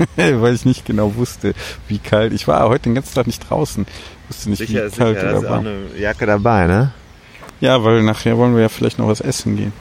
[0.17, 1.55] weil ich nicht genau wusste,
[1.89, 2.33] wie kalt.
[2.33, 3.87] Ich war heute den ganzen Tag nicht draußen.
[4.29, 6.93] Wusste nicht, Sicher wie ist kalt sicher, da oder ist auch eine Jacke dabei, ne?
[7.61, 9.73] Ja, weil nachher wollen wir ja vielleicht noch was essen gehen.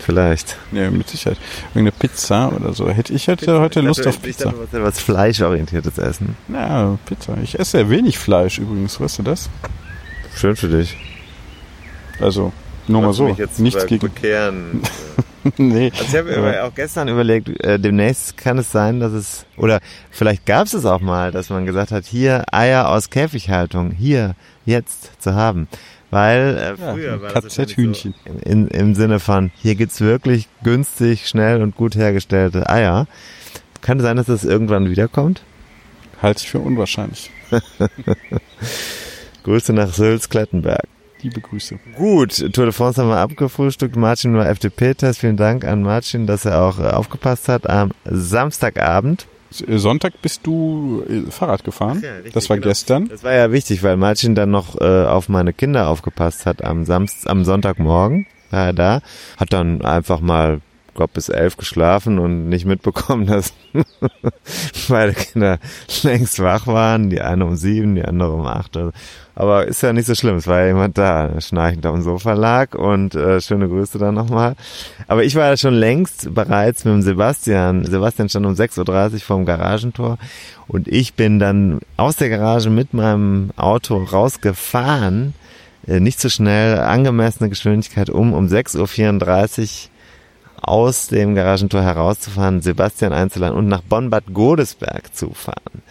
[0.00, 0.56] Vielleicht.
[0.72, 1.38] Ja, mit Sicherheit.
[1.74, 2.88] Irgendeine Pizza oder so.
[2.88, 4.44] Hätte ich hätte heute Lust auf Ich Pizza.
[4.44, 6.36] dachte, du wolltest etwas Fleischorientiertes essen.
[6.48, 7.36] Ja, Pizza.
[7.42, 9.50] Ich esse sehr wenig Fleisch übrigens, weißt du das?
[10.34, 10.96] Schön für dich.
[12.20, 12.52] Also,
[12.86, 13.36] nur mal so.
[13.58, 14.00] Nichts gegen.
[14.00, 14.82] bekehren.
[15.56, 15.92] nee.
[15.96, 19.80] Also ich habe auch gestern überlegt, äh, demnächst kann es sein, dass es, oder
[20.10, 24.34] vielleicht gab es es auch mal, dass man gesagt hat, hier Eier aus Käfighaltung, hier,
[24.64, 25.68] jetzt zu haben.
[26.10, 28.14] Weil äh, Ja, früher war das KZ-Hühnchen.
[28.24, 33.06] So in, im Sinne von, hier gibt's wirklich günstig, schnell und gut hergestellte Eier.
[33.82, 35.42] Könnte sein, dass das irgendwann wiederkommt.
[36.22, 37.30] Halte ich für unwahrscheinlich.
[39.44, 40.82] Grüße nach Sülz-Klettenberg.
[41.22, 41.78] Liebe Grüße.
[41.96, 43.96] Gut, Tour de France haben wir abgefrühstückt.
[43.96, 45.20] Martin war FDP-Test.
[45.20, 49.26] Vielen Dank an Martin, dass er auch äh, aufgepasst hat am Samstagabend.
[49.50, 52.00] Sonntag bist du äh, Fahrrad gefahren.
[52.02, 52.68] Ja, richtig, das war genau.
[52.68, 53.08] gestern.
[53.08, 56.84] Das war ja wichtig, weil Martin dann noch äh, auf meine Kinder aufgepasst hat am
[56.84, 58.26] Samst am Sonntagmorgen.
[58.50, 59.00] War er da,
[59.36, 60.60] hat dann einfach mal,
[60.98, 63.52] glaub bis elf geschlafen und nicht mitbekommen, dass
[64.88, 65.58] beide Kinder
[66.02, 67.08] längst wach waren.
[67.08, 68.76] Die eine um sieben, die andere um acht.
[68.76, 68.90] Also,
[69.36, 70.36] Aber ist ja nicht so schlimm.
[70.36, 74.56] Es war ja jemand da, schnarchend dem Sofa lag und äh, schöne Grüße dann nochmal.
[75.06, 77.84] Aber ich war ja schon längst bereits mit dem Sebastian.
[77.84, 80.18] Sebastian stand um 6.30 Uhr vorm Garagentor
[80.66, 85.34] und ich bin dann aus der Garage mit meinem Auto rausgefahren.
[85.86, 89.90] Äh, Nicht so schnell, angemessene Geschwindigkeit um, um 6.34 Uhr
[90.62, 95.82] aus dem Garagentor herauszufahren, Sebastian einzuladen und nach Bonn-Bad Godesberg zu fahren.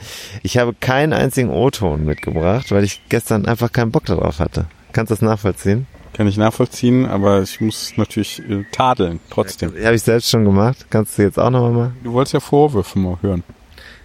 [0.44, 4.66] Ich habe keinen einzigen O-Ton mitgebracht, weil ich gestern einfach keinen Bock darauf hatte.
[4.94, 5.88] Kannst du das nachvollziehen?
[6.14, 9.74] Kann ich nachvollziehen, aber ich muss natürlich äh, tadeln, trotzdem.
[9.84, 10.88] Habe ich selbst schon gemacht.
[10.90, 11.98] Kannst du jetzt auch nochmal machen?
[12.04, 13.44] Du wolltest ja Vorwürfe mal hören.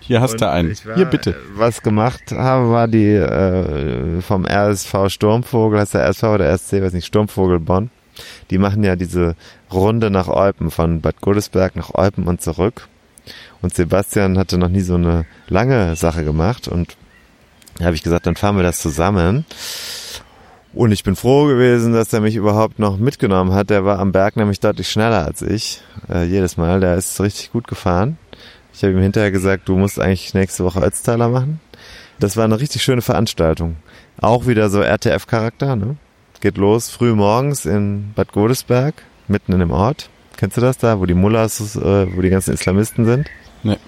[0.00, 0.76] Hier hast du einen.
[0.84, 1.36] war- Hier bitte.
[1.54, 6.92] Was gemacht habe, war die äh, vom RSV Sturmvogel, heißt der RSV oder RSC, weiß
[6.92, 7.90] nicht, Sturmvogel Bonn.
[8.50, 9.36] Die machen ja diese
[9.74, 12.88] Runde nach Eupen, von Bad Godesberg nach Eupen und zurück.
[13.60, 16.96] Und Sebastian hatte noch nie so eine lange Sache gemacht und
[17.78, 19.44] da habe ich gesagt, dann fahren wir das zusammen.
[20.74, 23.70] Und ich bin froh gewesen, dass er mich überhaupt noch mitgenommen hat.
[23.70, 25.82] Der war am Berg nämlich deutlich schneller als ich.
[26.08, 26.80] Äh, jedes Mal.
[26.80, 28.16] Der ist richtig gut gefahren.
[28.72, 31.60] Ich habe ihm hinterher gesagt, du musst eigentlich nächste Woche Ötztaler machen.
[32.20, 33.76] Das war eine richtig schöne Veranstaltung.
[34.20, 35.96] Auch wieder so RTF-Charakter, ne?
[36.40, 38.94] Geht los früh morgens in Bad Godesberg,
[39.28, 40.08] mitten in dem Ort.
[40.36, 43.28] Kennst du das da, wo die Mullahs, äh, wo die ganzen Islamisten sind?
[43.62, 43.78] Nee.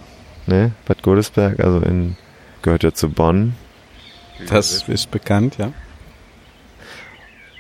[0.47, 0.73] Ne?
[0.87, 2.17] Bad Godesberg, also in,
[2.63, 3.55] gehört ja zu Bonn.
[4.49, 5.73] Das ist bekannt, ja.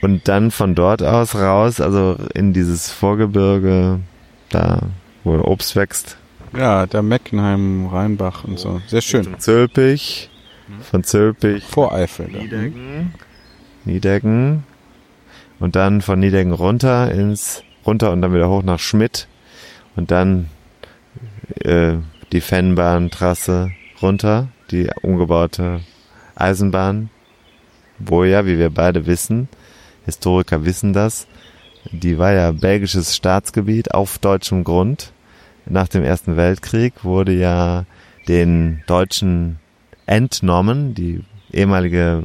[0.02, 4.00] Und dann von dort aus raus, also in dieses Vorgebirge,
[4.50, 4.82] da,
[5.22, 6.18] wo Obst wächst,
[6.54, 8.82] Ja, der Meckenheim, Rheinbach und so.
[8.86, 9.38] Sehr schön.
[9.38, 10.30] Zülpich,
[10.82, 12.28] von Zülpich Voreifel.
[12.30, 12.38] da.
[12.38, 13.14] Niedecken.
[13.84, 14.64] Niedecken.
[15.64, 19.28] Und dann von Niedecken runter ins, runter und dann wieder hoch nach Schmidt.
[19.96, 20.50] Und dann
[21.62, 21.94] äh,
[22.32, 23.70] die Fennbahntrasse
[24.02, 25.80] runter, die umgebaute
[26.34, 27.08] Eisenbahn,
[27.98, 29.48] wo ja, wie wir beide wissen,
[30.04, 31.26] Historiker wissen das,
[31.90, 35.14] die war ja belgisches Staatsgebiet auf deutschem Grund.
[35.64, 37.86] Nach dem Ersten Weltkrieg wurde ja
[38.28, 39.60] den Deutschen
[40.04, 42.24] entnommen, die ehemalige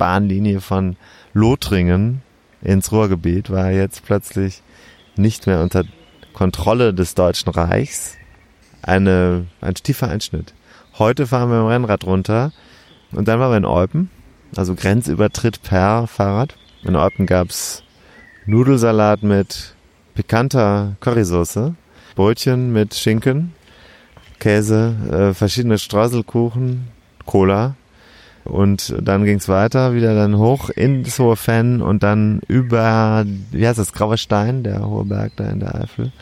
[0.00, 0.96] Kohlenbahnlinie von
[1.34, 2.22] Lothringen
[2.62, 4.62] ins Ruhrgebiet war jetzt plötzlich
[5.16, 5.84] nicht mehr unter
[6.32, 8.16] Kontrolle des Deutschen Reichs.
[8.82, 10.54] Eine, ein tiefer Einschnitt.
[10.98, 12.52] Heute fahren wir im Rennrad runter
[13.12, 14.10] und dann waren wir in Eupen,
[14.56, 16.56] also Grenzübertritt per Fahrrad.
[16.82, 17.82] In Eupen gab's
[18.46, 19.74] Nudelsalat mit
[20.14, 21.74] pikanter Currysoße,
[22.14, 23.52] Brötchen mit Schinken,
[24.38, 26.88] Käse, äh, verschiedene Streuselkuchen,
[27.26, 27.74] Cola.
[28.44, 33.78] Und dann ging's weiter, wieder dann hoch ins Hohe Fenn und dann über, wie heißt
[33.78, 36.12] das, Grauer Stein, der hohe Berg da in der Eifel.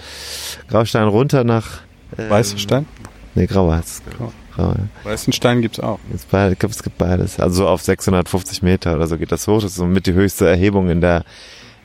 [0.68, 1.81] Grauer Stein runter nach...
[2.18, 2.87] Ähm, Weißenstein?
[3.35, 4.16] Nee, Grauer heißt es.
[4.16, 4.33] Grau.
[4.54, 5.11] Grauer, ja.
[5.11, 6.00] Weißenstein gibt's auch.
[6.11, 7.38] Jetzt beide, ich glaube, es gibt beides.
[7.38, 9.62] Also so auf 650 Meter oder so geht das hoch.
[9.62, 11.24] Das ist so mit die höchste Erhebung in der,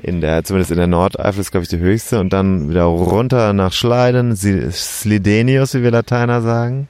[0.02, 2.19] in der, zumindest in der Nordeifel ist, glaube ich, die höchste.
[2.19, 6.88] Und dann wieder runter nach Schleiden, Slidenius, wie wir Lateiner sagen.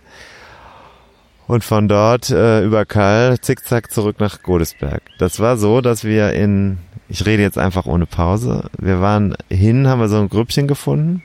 [1.47, 5.01] Und von dort äh, über Kall zickzack zurück nach Godesberg.
[5.19, 6.77] Das war so, dass wir in,
[7.09, 11.21] ich rede jetzt einfach ohne Pause, wir waren hin, haben wir so ein Grüppchen gefunden.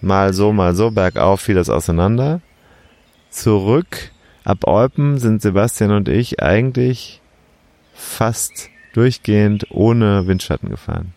[0.00, 2.40] Mal so, mal so, bergauf fiel das auseinander.
[3.30, 4.10] Zurück,
[4.44, 7.20] ab Eupen sind Sebastian und ich eigentlich
[7.94, 11.12] fast durchgehend ohne Windschatten gefahren.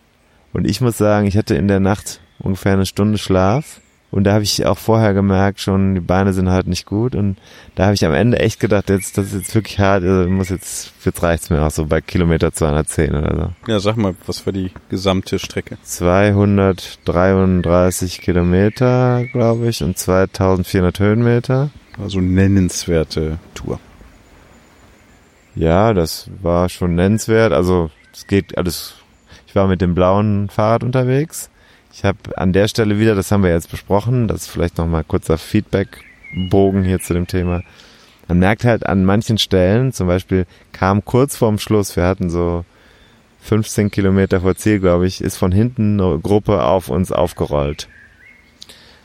[0.52, 3.80] Und ich muss sagen, ich hatte in der Nacht ungefähr eine Stunde Schlaf.
[4.14, 7.16] Und da habe ich auch vorher gemerkt, schon die Beine sind halt nicht gut.
[7.16, 7.36] Und
[7.74, 10.04] da habe ich am Ende echt gedacht, jetzt das ist jetzt wirklich hart.
[10.04, 13.50] Also muss jetzt jetzt reicht's mir auch so bei Kilometer 210 oder so.
[13.72, 15.78] Ja, sag mal, was war die gesamte Strecke?
[15.82, 21.70] 233 Kilometer, glaube ich, und 2400 Höhenmeter.
[22.00, 23.80] Also nennenswerte Tour.
[25.56, 27.52] Ja, das war schon nennenswert.
[27.52, 28.94] Also es geht alles.
[29.48, 31.50] Ich war mit dem blauen Fahrrad unterwegs.
[31.96, 35.04] Ich habe an der Stelle wieder, das haben wir jetzt besprochen, das ist vielleicht nochmal
[35.04, 37.62] kurzer Feedback-Bogen hier zu dem Thema.
[38.26, 42.64] Man merkt halt an manchen Stellen, zum Beispiel kam kurz vorm Schluss, wir hatten so
[43.42, 47.88] 15 Kilometer vor Ziel, glaube ich, ist von hinten eine Gruppe auf uns aufgerollt.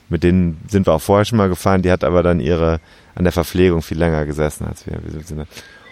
[0.09, 2.79] Mit denen sind wir auch vorher schon mal gefahren, die hat aber dann ihre
[3.13, 4.99] an der Verpflegung viel länger gesessen als wir.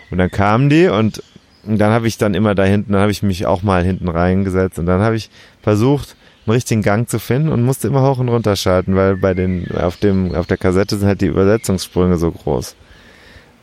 [0.10, 1.22] Und dann kamen die und,
[1.64, 4.80] dann habe ich dann immer da hinten, dann habe ich mich auch mal hinten reingesetzt
[4.80, 5.30] und dann habe ich
[5.62, 6.16] versucht,
[6.48, 9.70] einen richtigen Gang zu finden und musste immer hoch und runter schalten, weil bei den
[9.72, 12.76] auf dem auf der Kassette sind halt die Übersetzungssprünge so groß.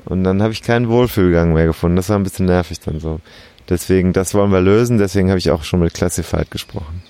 [0.04, 1.96] Und dann habe ich keinen Wohlfühlgang mehr gefunden.
[1.96, 3.20] Das war ein bisschen nervig dann so.
[3.68, 4.98] Deswegen, das wollen wir lösen.
[4.98, 7.02] Deswegen habe ich auch schon mit Classified gesprochen,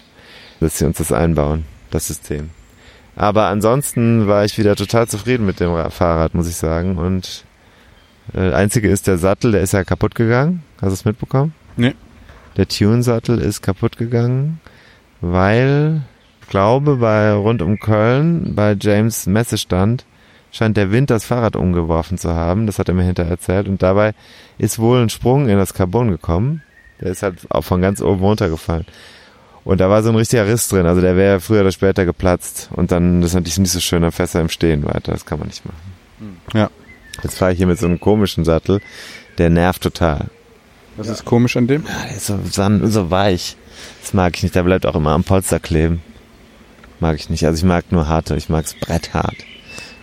[0.60, 2.50] dass sie uns das einbauen, das System.
[3.16, 6.98] Aber ansonsten war ich wieder total zufrieden mit dem Fahrrad, muss ich sagen.
[6.98, 7.44] Und
[8.32, 10.62] äh, einzige ist der Sattel, der ist ja kaputt gegangen.
[10.80, 11.54] Hast du es mitbekommen?
[11.76, 11.94] Nee.
[12.56, 14.60] Der Tune-Sattel ist kaputt gegangen,
[15.32, 16.02] weil,
[16.42, 20.04] ich glaube, bei rund um Köln, bei James Messestand,
[20.52, 22.66] scheint der Wind das Fahrrad umgeworfen zu haben.
[22.66, 23.68] Das hat er mir hinterher erzählt.
[23.68, 24.14] Und dabei
[24.58, 26.62] ist wohl ein Sprung in das Carbon gekommen.
[27.00, 28.86] Der ist halt auch von ganz oben runtergefallen.
[29.64, 30.86] Und da war so ein richtiger Riss drin.
[30.86, 32.68] Also der wäre früher oder später geplatzt.
[32.72, 35.12] Und dann das ist natürlich nicht so schön, dann fährst im Stehen weiter.
[35.12, 36.40] Das kann man nicht machen.
[36.52, 36.70] Ja.
[37.22, 38.80] Jetzt fahre ich hier mit so einem komischen Sattel.
[39.38, 40.26] Der nervt total.
[40.96, 41.84] Was ist komisch an dem?
[41.84, 42.38] Ja, der ist so,
[42.88, 43.56] so weich.
[44.02, 44.54] Das mag ich nicht.
[44.54, 46.02] Der bleibt auch immer am Polster kleben.
[47.00, 47.44] Mag ich nicht.
[47.46, 48.36] Also ich mag nur harte.
[48.36, 49.36] Ich mag es bretthart.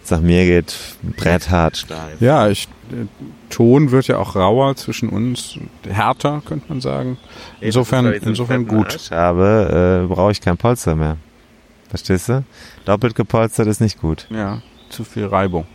[0.09, 0.75] Nach mir geht
[1.15, 1.85] bretthart.
[2.19, 3.05] Ja, ich, äh,
[3.49, 5.57] Ton wird ja auch rauer zwischen uns,
[5.89, 7.17] härter, könnte man sagen.
[7.61, 8.91] Insofern, Wenn ich einen insofern gut.
[8.91, 11.15] Arsch habe, äh, brauche ich kein Polster mehr.
[11.89, 12.43] Verstehst du?
[12.83, 14.27] Doppelt gepolstert ist nicht gut.
[14.29, 15.65] Ja, zu viel Reibung.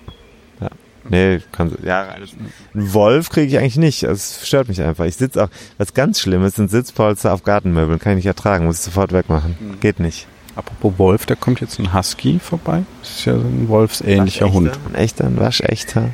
[1.11, 2.33] Nee, kann, ja, alles.
[2.75, 4.03] Ein Wolf kriege ich eigentlich nicht.
[4.03, 5.05] Das stört mich einfach.
[5.05, 7.99] Ich sitze auch, was ganz Schlimmes sind Sitzpolster auf Gartenmöbeln.
[7.99, 9.79] Kann ich nicht ertragen, muss ich sofort wegmachen.
[9.81, 10.27] Geht nicht.
[10.57, 12.83] Apropos Wolf, da kommt jetzt ein Husky vorbei.
[13.01, 14.79] Das ist ja so ein wolfsähnlicher Hund.
[14.89, 16.11] Ein echter, ein waschechter.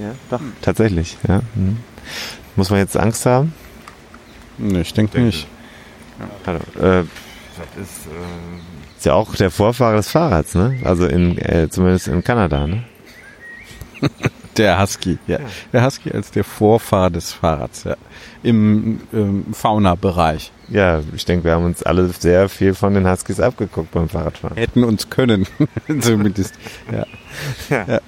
[0.00, 0.40] Ja, doch.
[0.60, 1.40] Tatsächlich, ja.
[1.54, 1.78] Mhm.
[2.56, 3.54] Muss man jetzt Angst haben?
[4.58, 5.46] Nee, ich denke nicht.
[6.46, 6.58] Hallo.
[6.76, 7.04] Äh,
[7.56, 10.78] das ist, äh, ist ja auch der Vorfahrer des Fahrrads, ne?
[10.84, 12.84] Also in, äh, zumindest in Kanada, ne?
[14.56, 15.38] Der Husky, ja.
[15.72, 17.96] Der Husky als der Vorfahr des Fahrrads, ja.
[18.44, 20.52] Im ähm, Fauna-Bereich.
[20.68, 24.56] Ja, ich denke, wir haben uns alle sehr viel von den Huskies abgeguckt beim Fahrradfahren.
[24.56, 25.48] Hätten uns können,
[26.00, 26.54] zumindest.
[26.92, 27.04] Ja.
[27.86, 28.00] ja.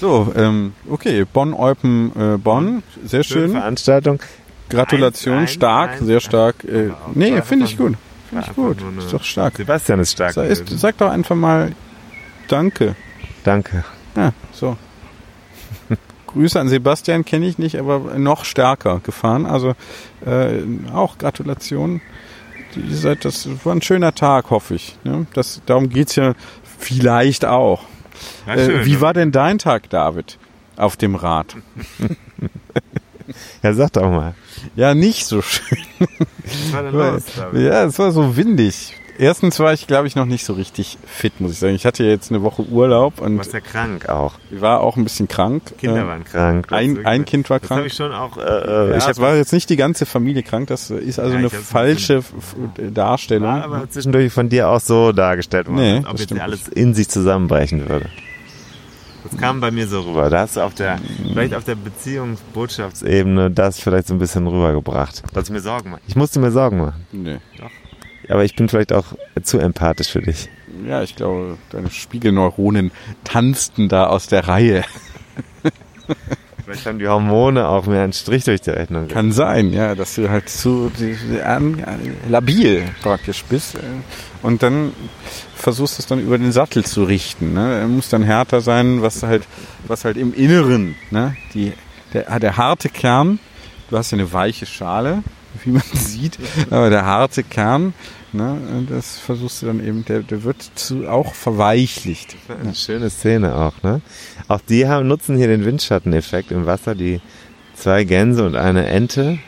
[0.00, 3.50] So, ähm, okay, Bonn, Eupen, äh, Bonn, sehr Schöne schön.
[3.50, 4.20] Veranstaltung.
[4.70, 6.06] Gratulation, Eins, stark, eins.
[6.06, 6.62] sehr stark.
[6.62, 7.96] Äh, nee, finde ich gut.
[8.28, 8.76] Finde ich gut.
[8.98, 9.56] Ist doch stark.
[9.56, 10.34] Sebastian ist stark.
[10.34, 11.72] Sag, ist, sag doch einfach mal
[12.48, 12.96] Danke.
[13.44, 13.84] Danke.
[14.16, 14.76] Ja, so.
[16.38, 19.44] Grüße an Sebastian kenne ich nicht, aber noch stärker gefahren.
[19.44, 19.74] Also
[20.24, 20.60] äh,
[20.94, 22.00] auch Gratulation.
[22.76, 24.96] Ihr seid, das war ein schöner Tag, hoffe ich.
[25.02, 25.26] Ne?
[25.34, 26.34] Das, darum geht's ja
[26.78, 27.82] vielleicht auch.
[28.46, 30.38] Äh, wie war denn dein Tag, David,
[30.76, 31.56] auf dem Rad?
[33.62, 34.34] Ja, sag doch mal.
[34.74, 35.76] Ja, nicht so schön.
[35.98, 36.94] Was war denn
[37.52, 38.94] Weil- Ja, es war so windig.
[39.18, 41.74] Erstens war ich, glaube ich, noch nicht so richtig fit, muss ich sagen.
[41.74, 44.34] Ich hatte ja jetzt eine Woche Urlaub Du und warst ja krank auch.
[44.50, 45.62] war auch ein bisschen krank.
[45.78, 46.72] Kinder Äh, waren krank.
[46.72, 47.78] ein- Das- ein Kind war Das krank.
[47.78, 48.36] habe ich schon auch.
[48.36, 51.38] Äh, äh, Ja, ich war jetzt nicht die ganze Familie krank, das ist also Ja,
[51.38, 52.34] eine ich falsche F-
[52.94, 53.48] Darstellung.
[53.48, 56.94] war aber zwischendurch von dir auch so dargestellt worden, Nee, das ob jetzt alles in
[56.94, 58.06] sich zusammenbrechen würde.
[59.28, 60.30] Das kam bei mir so rüber.
[60.30, 60.98] Da hast du auf der,
[61.32, 65.22] vielleicht auf der Beziehungsbotschaftsebene das vielleicht so ein bisschen rübergebracht.
[65.34, 66.02] Was mir Sorgen macht.
[66.06, 67.04] Ich musste mir Sorgen machen.
[67.10, 67.38] Nee.
[68.28, 69.06] Aber ich bin vielleicht auch
[69.42, 70.48] zu empathisch für dich.
[70.86, 72.92] Ja, ich glaube, deine Spiegelneuronen
[73.24, 74.84] tanzten da aus der Reihe.
[76.68, 79.08] Vielleicht haben die Hormone auch mehr einen Strich durch die Rechnung.
[79.08, 80.92] Kann sein, ja, dass du halt zu
[81.42, 81.82] an,
[82.28, 83.78] labil praktisch bist äh,
[84.42, 84.92] und dann
[85.54, 87.54] versuchst es dann über den Sattel zu richten.
[87.54, 87.80] Ne?
[87.80, 89.44] Er muss dann härter sein, was halt,
[89.86, 91.36] was halt im Inneren, ne?
[91.54, 91.72] die,
[92.12, 93.38] der, der harte Kern,
[93.88, 95.22] du hast ja eine weiche Schale,
[95.64, 97.94] wie man sieht, aber der harte Kern,
[98.32, 102.36] ne, das versuchst du dann eben, der, der wird zu, auch verweichlicht.
[102.60, 104.00] Eine schöne Szene auch, ne?
[104.48, 107.20] Auch die haben, nutzen hier den Windschatteneffekt im Wasser, die
[107.74, 109.38] zwei Gänse und eine Ente.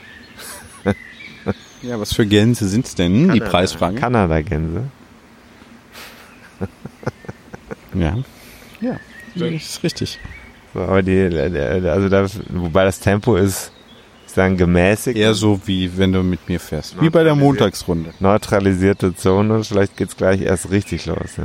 [1.83, 3.33] Ja, was für Gänse sind's denn?
[3.33, 3.97] Die Preisfrage.
[3.97, 4.85] Kanada-Gänse.
[7.95, 8.18] Ja.
[8.83, 9.01] Ja,
[9.35, 10.18] das ist richtig.
[10.74, 13.72] So, aber die, also das, wobei das Tempo ist,
[14.35, 15.16] sagen, gemäßigt.
[15.18, 17.01] Eher so wie wenn du mit mir fährst.
[17.01, 18.11] Wie bei der Montagsrunde.
[18.20, 19.62] neutralisierte Zone.
[19.64, 21.37] Vielleicht geht's gleich erst richtig los.
[21.37, 21.45] Ja?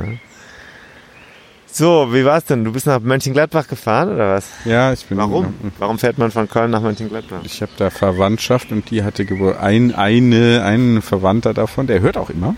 [1.68, 2.64] So, wie war's denn?
[2.64, 4.48] Du bist nach Mönchengladbach gefahren oder was?
[4.64, 5.18] Ja, ich bin.
[5.18, 5.52] Warum?
[5.78, 7.40] Warum fährt man von Köln nach Mönchengladbach?
[7.42, 9.58] Ich habe da Verwandtschaft und die hatte Geburt.
[9.60, 12.54] Ein, eine, ein Verwandter davon, der hört auch immer.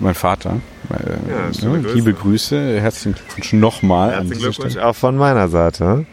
[0.00, 0.56] Mein Vater.
[0.90, 1.94] Äh, Ja, ne, schöne Grüße.
[1.94, 2.80] liebe Grüße.
[2.80, 4.08] Herzlichen Glückwunsch nochmal.
[4.08, 4.86] an Herzlichen Glückwunsch Stelle.
[4.86, 6.04] auch von meiner Seite.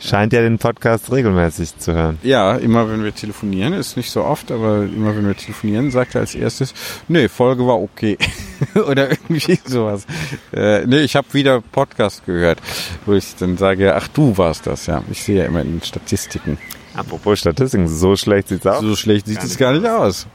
[0.00, 2.18] Scheint ja den Podcast regelmäßig zu hören.
[2.22, 6.14] Ja, immer wenn wir telefonieren, ist nicht so oft, aber immer wenn wir telefonieren, sagt
[6.14, 6.72] er als erstes,
[7.08, 8.16] nee, Folge war okay.
[8.74, 10.06] Oder irgendwie sowas.
[10.52, 12.60] Äh, nee, ich habe wieder Podcast gehört,
[13.04, 15.02] wo ich dann sage, ach du warst das, ja.
[15.10, 16.56] Ich sehe ja immer in den Statistiken.
[16.94, 18.80] Apropos Statistiken, so schlecht sieht's aus.
[18.80, 20.26] So schlecht sieht es gar nicht aus.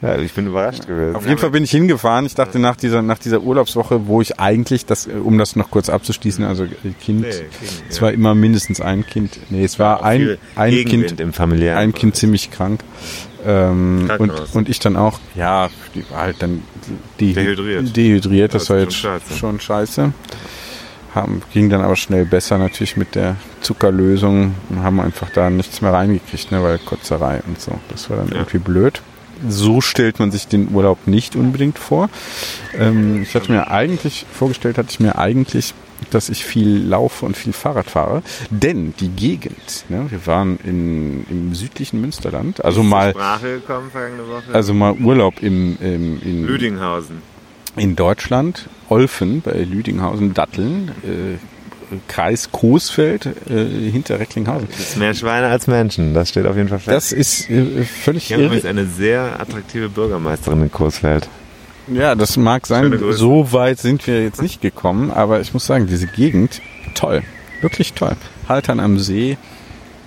[0.00, 1.16] Ja, ich bin überrascht gewesen.
[1.16, 2.24] Auf jeden Fall bin ich hingefahren.
[2.26, 5.70] Ich dachte nach dieser, nach dieser Urlaubswoche, wo ich eigentlich, das, äh, um das noch
[5.70, 6.68] kurz abzuschließen, also äh,
[7.00, 7.50] Kind, Nee, Kind,
[7.88, 8.02] es ja.
[8.02, 9.38] war immer mindestens ein Kind.
[9.50, 12.84] Nee, es war ein, ein Gegenwind Kind, im familiären ein Kind ziemlich krank.
[13.44, 16.62] Ähm, und, und ich dann auch, ja, die war halt dann
[17.20, 17.94] Dehydriert.
[17.96, 19.36] Dehydriert, das Das war jetzt schon scheiße.
[19.38, 20.12] schon scheiße.
[21.14, 25.80] Haben, ging dann aber schnell besser natürlich mit der Zuckerlösung und haben einfach da nichts
[25.80, 27.78] mehr reingekriegt, ne, weil Kotzerei und so.
[27.88, 29.00] Das war dann irgendwie blöd.
[29.48, 32.08] So stellt man sich den Urlaub nicht unbedingt vor.
[32.76, 35.74] Ähm, ich hatte mir eigentlich, vorgestellt hatte ich mir eigentlich,
[36.10, 38.22] dass ich viel laufe und viel Fahrrad fahre.
[38.50, 43.90] Denn die Gegend, ne, wir waren in, im südlichen Münsterland, also mal, gekommen
[44.52, 47.33] also mal Urlaub im, im, in, Lüdinghausen.
[47.76, 51.38] In Deutschland, Olfen bei Lüdinghausen, Datteln, äh,
[52.08, 54.68] Kreis Coesfeld äh, hinter Recklinghausen.
[54.70, 56.96] Das ist mehr Schweine als Menschen, das steht auf jeden Fall fest.
[56.96, 61.28] Das ist äh, völlig ich habe übrigens eine sehr attraktive Bürgermeisterin in Coesfeld.
[61.92, 62.98] Ja, das mag sein.
[63.10, 66.62] So weit sind wir jetzt nicht gekommen, aber ich muss sagen, diese Gegend,
[66.94, 67.22] toll.
[67.60, 68.12] Wirklich toll.
[68.48, 69.36] Haltern am See,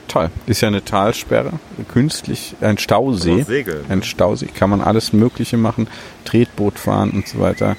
[0.08, 0.30] toll.
[0.46, 1.54] Ist ja eine Talsperre,
[1.92, 3.44] künstlich, ein Stausee.
[3.44, 3.86] Segeln.
[3.90, 5.88] Ein Stausee, kann man alles Mögliche machen,
[6.26, 7.76] Tretboot fahren und so weiter.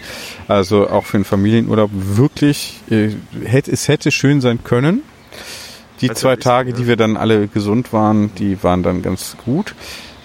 [0.46, 3.10] Also auch für einen Familienurlaub wirklich, äh,
[3.44, 5.02] hätte, es hätte schön sein können.
[6.00, 9.74] Die Also zwei Tage, die wir dann alle gesund waren, die waren dann ganz gut.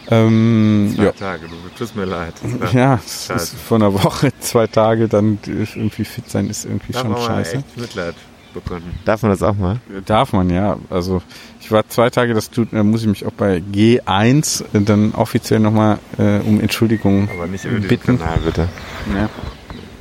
[0.10, 1.12] Ähm, Zwei ja.
[1.14, 2.34] Tage, du tust mir leid.
[2.74, 7.56] Ja, von einer Woche, zwei Tage, dann irgendwie fit sein, ist irgendwie Da schon scheiße.
[7.58, 8.16] echt Mitleid
[8.54, 9.00] bekommen.
[9.06, 9.80] Darf man das auch mal?
[10.06, 10.78] Darf man, ja.
[10.90, 11.22] Also
[11.62, 15.60] ich war zwei Tage, das tut, da muss ich mich auch bei G1 dann offiziell
[15.60, 18.20] nochmal äh, um Entschuldigung Aber nicht über bitten.
[18.20, 18.70] Kanal, bitte.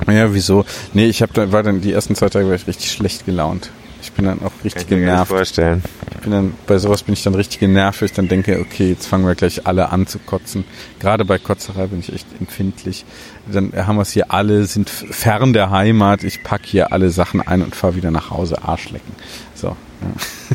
[0.07, 0.13] Ja.
[0.13, 0.65] ja, wieso?
[0.93, 3.71] Nee, ich habe da war dann die ersten zwei Tage war ich richtig schlecht gelaunt.
[4.03, 5.29] Ich bin dann auch richtig Kann ich mir genervt.
[5.29, 5.81] vorstellen.
[6.11, 8.89] Ich bin dann, bei sowas bin ich dann richtig genervt, weil ich dann denke, okay,
[8.89, 10.65] jetzt fangen wir gleich alle an zu kotzen.
[10.99, 13.05] Gerade bei Kotzerei bin ich echt empfindlich.
[13.49, 16.25] Dann haben wir es hier alle, sind fern der Heimat.
[16.25, 19.13] Ich pack hier alle Sachen ein und fahre wieder nach Hause, Arschlecken.
[19.55, 19.75] So, ja.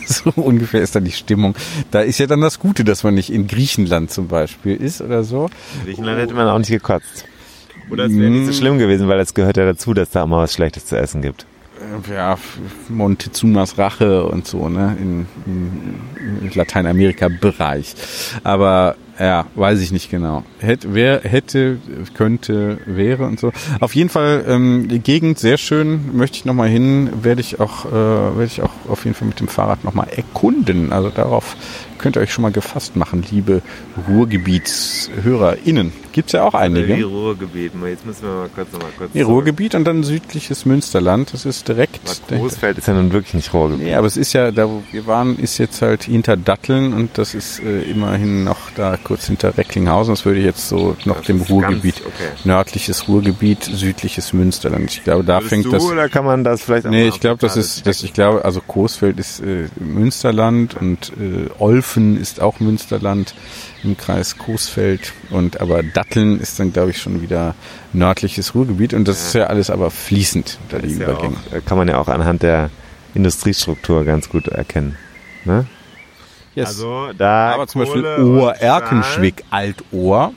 [0.07, 1.55] so ungefähr ist dann die Stimmung.
[1.91, 5.25] Da ist ja dann das Gute, dass man nicht in Griechenland zum Beispiel ist oder
[5.25, 5.49] so.
[5.79, 7.25] In Griechenland hätte man auch nicht gekotzt.
[7.91, 10.27] Oder es wäre nicht so schlimm gewesen, weil es gehört ja dazu, dass da auch
[10.27, 11.47] mal was Schlechtes zu essen gibt.
[11.89, 12.37] Äh, Ja,
[12.89, 16.01] Montezumas Rache und so, ne, in, in,
[16.43, 17.95] in Lateinamerika-Bereich.
[18.45, 20.45] Aber ja, weiß ich nicht genau.
[20.61, 21.79] Hätte, wer hätte,
[22.15, 23.51] könnte, wäre und so.
[23.81, 26.17] Auf jeden Fall ähm, die Gegend sehr schön.
[26.17, 27.11] Möchte ich noch mal hin.
[27.23, 30.07] Werde ich auch, äh, werde ich auch auf jeden Fall mit dem Fahrrad noch mal
[30.09, 30.93] erkunden.
[30.93, 31.57] Also darauf
[31.99, 33.63] könnt ihr euch schon mal gefasst machen, liebe
[34.09, 35.93] RuhrgebietshörerInnen.
[36.13, 37.05] Gibt's ja auch einige.
[37.05, 37.73] Ruhrgebiet.
[37.87, 39.11] Jetzt müssen wir mal kurz nochmal kurz.
[39.15, 41.33] Nee, Ruhrgebiet und dann südliches Münsterland.
[41.33, 42.01] Das ist direkt.
[42.29, 43.87] Großfeld ist ja nun wirklich nicht Ruhrgebiet.
[43.87, 47.19] Nee, aber es ist ja, da wo wir waren, ist jetzt halt hinter Datteln und
[47.19, 50.15] das ist äh, immerhin noch da kurz hinter Recklinghausen.
[50.15, 52.29] Das würde ich jetzt so noch Das dem Ruhrgebiet, ganz okay.
[52.45, 54.91] nördliches Ruhrgebiet, südliches Münsterland.
[54.91, 55.85] Ich glaube, da Würdest fängt du, das.
[55.85, 59.19] oder kann man das vielleicht Nee, ich glaube, das ist, das, ich glaube, also Coesfeld
[59.21, 61.49] ist äh, Münsterland und äh,
[61.89, 63.35] Olfen ist auch Münsterland
[63.83, 67.55] im Kreis Coesfeld und aber Datteln ist dann, glaube ich, schon wieder
[67.95, 71.37] nördliches Ruhrgebiet und das ist ja alles aber fließend, da die ja Übergänge.
[71.49, 72.69] auch, äh, kann man ja auch anhand der
[73.15, 74.97] Industriestruktur ganz gut erkennen.
[75.47, 75.65] Ne?
[76.55, 76.69] Yes.
[76.69, 80.35] Also da Aber zum Beispiel Kohle und Ohr-Erkenschwick, Altohr,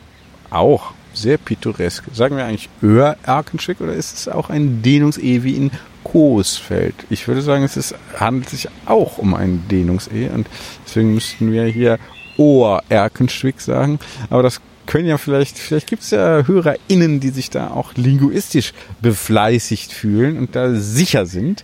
[0.51, 2.05] auch sehr pittoresk.
[2.13, 5.71] Sagen wir eigentlich Öhr-Erkenschwick oder ist es auch ein Dehnungs-E wie in
[6.03, 6.95] Coesfeld?
[7.09, 10.47] Ich würde sagen, es ist, handelt sich auch um ein Dehnungs-E und
[10.85, 11.99] deswegen müssten wir hier
[12.37, 13.99] Ohr-Erkenschwick sagen.
[14.29, 18.73] Aber das können ja vielleicht, vielleicht gibt es ja HörerInnen, die sich da auch linguistisch
[19.01, 21.63] befleißigt fühlen und da sicher sind,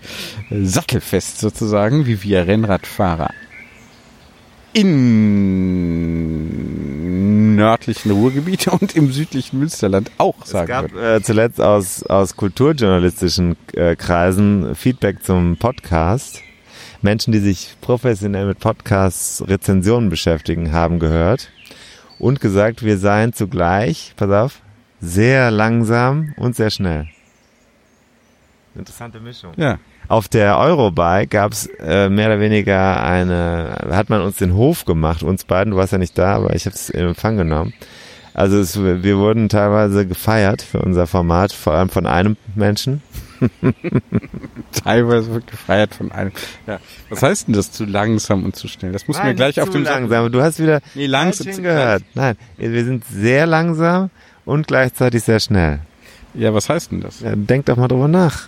[0.50, 3.32] sattelfest sozusagen, wie wir Rennradfahrer
[4.78, 6.66] im
[7.58, 11.22] nördlichen Ruhrgebiet und im südlichen Münsterland auch Es sagen gab würden.
[11.22, 16.41] äh, zuletzt aus, aus kulturjournalistischen äh, Kreisen Feedback zum Podcast.
[17.01, 21.49] Menschen, die sich professionell mit Podcasts, Rezensionen beschäftigen, haben gehört
[22.20, 24.62] und gesagt, wir seien zugleich, pass auf,
[24.99, 27.08] sehr langsam und sehr schnell.
[28.76, 29.51] Interessante Mischung.
[29.58, 34.86] Ja, Auf der Eurobike gab's äh, mehr oder weniger eine, hat man uns den Hof
[34.86, 37.74] gemacht, uns beiden, du warst ja nicht da, aber ich habe es in Empfang genommen.
[38.34, 43.01] Also es, wir wurden teilweise gefeiert für unser Format, vor allem von einem Menschen.
[44.84, 46.32] teilweise wird gefeiert von einem.
[46.68, 46.80] Ja.
[47.10, 48.91] Was heißt denn das zu langsam und zu schnell?
[48.91, 50.32] Das muss mir gleich auf dem langsam.
[50.32, 52.03] Du hast wieder Nee, langsam- hingehört.
[52.14, 54.10] Nein, wir sind sehr langsam
[54.45, 55.80] und gleichzeitig sehr schnell.
[56.34, 57.20] Ja, was heißt denn das?
[57.22, 58.47] Ja, denk doch mal drüber nach.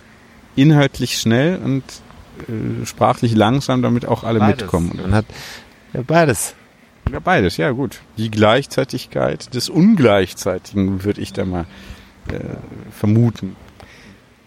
[0.56, 1.82] Inhaltlich schnell und
[2.48, 4.98] äh, sprachlich langsam, damit auch alle mitkommen.
[5.00, 5.26] Man hat
[5.92, 6.54] ja beides.
[7.10, 8.00] Ja, beides, ja gut.
[8.18, 11.66] Die Gleichzeitigkeit des Ungleichzeitigen würde ich da mal
[12.28, 12.38] äh,
[12.92, 13.56] vermuten.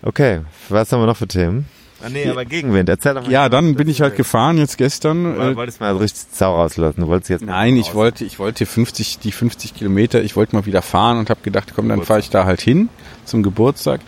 [0.01, 1.65] Okay, was haben wir noch für Themen?
[2.05, 2.89] Ah, nee, aber Gegenwind.
[2.89, 3.31] Erzähl doch mal.
[3.31, 5.23] Ja, dann bin ich halt gefahren jetzt gestern.
[5.23, 6.99] Du Äh, wolltest mal richtig Sau rauslassen.
[7.01, 10.65] Du wolltest jetzt Nein, ich wollte, ich wollte 50, die 50 Kilometer, ich wollte mal
[10.65, 12.89] wieder fahren und habe gedacht, komm, dann fahre ich da halt hin
[13.23, 14.01] zum Geburtstag.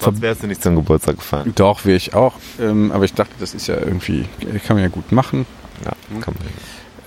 [0.00, 1.52] Sonst wärst du nicht zum Geburtstag gefahren.
[1.54, 2.34] Doch, wäre ich auch.
[2.60, 4.24] Ähm, aber ich dachte, das ist ja irgendwie,
[4.66, 5.46] kann man ja gut machen.
[5.84, 6.34] Ja, komm.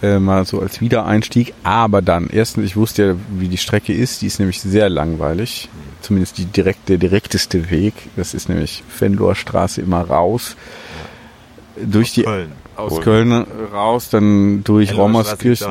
[0.01, 1.53] Äh, mal so als Wiedereinstieg.
[1.63, 4.21] Aber dann, erstens, ich wusste ja, wie die Strecke ist.
[4.21, 5.69] Die ist nämlich sehr langweilig.
[6.01, 7.93] Zumindest die direkt, der direkteste Weg.
[8.15, 10.55] Das ist nämlich Fendorstraße immer raus.
[11.77, 12.51] Durch die, Köln.
[12.81, 13.03] Aus Wohl.
[13.03, 15.67] Köln raus, dann durch Straße gibt's Rommerskirchen.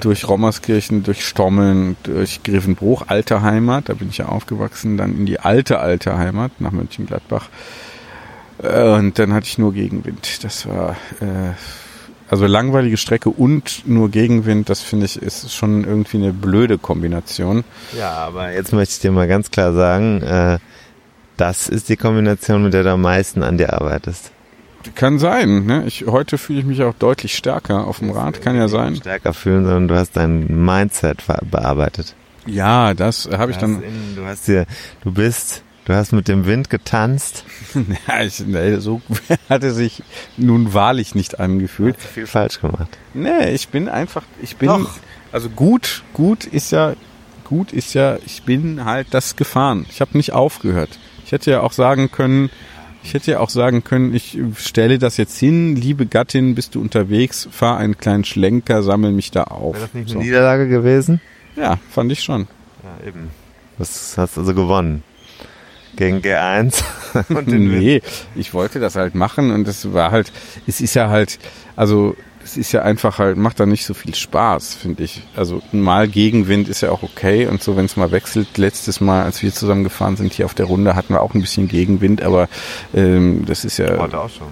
[0.00, 5.26] durch Rommerskirchen, durch Stommeln, durch Grevenbruch, alte Heimat, da bin ich ja aufgewachsen, dann in
[5.26, 7.48] die alte, alte Heimat nach Mönchengladbach.
[8.62, 10.44] Äh, Und dann hatte ich nur Gegenwind.
[10.44, 11.52] Das war äh,
[12.28, 17.62] also langweilige Strecke und nur Gegenwind, das finde ich ist schon irgendwie eine blöde Kombination.
[17.98, 20.58] Ja, aber jetzt möchte ich dir mal ganz klar sagen, äh,
[21.36, 24.30] das ist die Kombination, mit der du am meisten an dir arbeitest.
[24.94, 25.84] Kann sein, ne?
[25.86, 28.96] Ich, heute fühle ich mich auch deutlich stärker auf dem Rad, kann ja sein.
[28.96, 32.14] Stärker fühlen, sondern du hast dein Mindset bearbeitet.
[32.46, 33.82] Ja, das habe ich Du dann.
[33.82, 34.66] in, du hast dir,
[35.04, 37.44] du bist, du hast mit dem Wind getanzt.
[38.08, 39.00] Ja, ich, nee, so
[39.48, 40.02] hatte sich
[40.36, 41.96] nun wahrlich nicht angefühlt.
[41.96, 42.98] Hast viel falsch gemacht.
[43.14, 44.90] Nee, ich bin einfach, ich bin, Doch.
[45.30, 46.94] also gut, gut ist ja,
[47.44, 49.86] gut ist ja, ich bin halt das gefahren.
[49.90, 50.98] Ich habe nicht aufgehört.
[51.24, 52.50] Ich hätte ja auch sagen können,
[53.02, 56.80] ich hätte ja auch sagen können, ich stelle das jetzt hin, liebe Gattin, bist du
[56.80, 59.74] unterwegs, fahr einen kleinen Schlenker, sammel mich da auf.
[59.74, 60.16] Wäre das nicht So.
[60.16, 61.20] eine Niederlage gewesen?
[61.56, 62.46] Ja, fand ich schon.
[62.82, 63.30] Ja, eben.
[63.78, 65.02] Das hast also gewonnen.
[65.96, 66.82] Gegen G1
[67.28, 68.00] und den nee,
[68.34, 70.32] ich wollte das halt machen und es war halt,
[70.66, 71.38] es ist ja halt,
[71.76, 75.22] also es ist ja einfach halt, macht da nicht so viel Spaß, finde ich.
[75.36, 78.58] Also mal Gegenwind ist ja auch okay und so, wenn es mal wechselt.
[78.58, 81.40] Letztes Mal, als wir zusammen gefahren sind hier auf der Runde, hatten wir auch ein
[81.40, 82.48] bisschen Gegenwind, aber
[82.94, 84.48] ähm, das ist ja, Heute auch schon.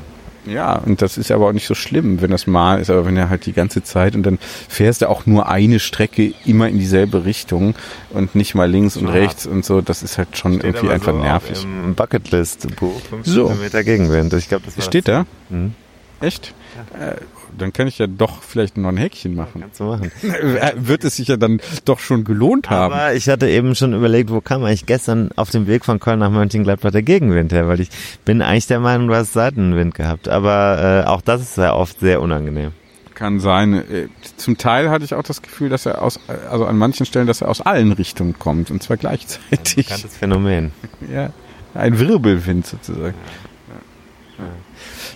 [0.46, 3.16] ja, und das ist aber auch nicht so schlimm, wenn das mal ist, aber wenn
[3.16, 4.38] er halt die ganze Zeit und dann
[4.68, 7.74] fährst du auch nur eine Strecke immer in dieselbe Richtung
[8.10, 9.12] und nicht mal links und Ja.
[9.12, 11.64] rechts und so, das ist halt schon irgendwie aber einfach so nervig.
[11.64, 13.00] Im Bucketlist-Buch.
[13.10, 13.46] 50 So.
[13.48, 14.32] Kilometer Gegenwind.
[14.34, 15.26] Ich glaube, das Steht da?
[15.48, 15.74] Mhm.
[16.20, 16.54] Echt?
[16.98, 17.14] Äh,
[17.60, 19.60] dann kann ich ja doch vielleicht noch ein Häkchen machen.
[19.60, 20.10] Kannst du machen.
[20.22, 22.92] Äh, Wird es sich ja dann doch schon gelohnt haben.
[22.92, 26.18] Aber ich hatte eben schon überlegt, wo kam eigentlich gestern auf dem Weg von Köln
[26.18, 27.90] nach Mönchengladbach der Gegenwind her, weil ich
[28.24, 30.28] bin eigentlich der Meinung, du hast Seitenwind gehabt.
[30.28, 32.72] Aber äh, auch das ist ja oft sehr unangenehm.
[33.14, 33.74] Kann sein.
[33.74, 36.18] Äh, Zum Teil hatte ich auch das Gefühl, dass er aus,
[36.50, 39.76] also an manchen Stellen, dass er aus allen Richtungen kommt und zwar gleichzeitig.
[39.88, 40.72] Bekanntes Phänomen.
[41.12, 41.30] Ja,
[41.74, 43.14] ein Wirbelwind sozusagen.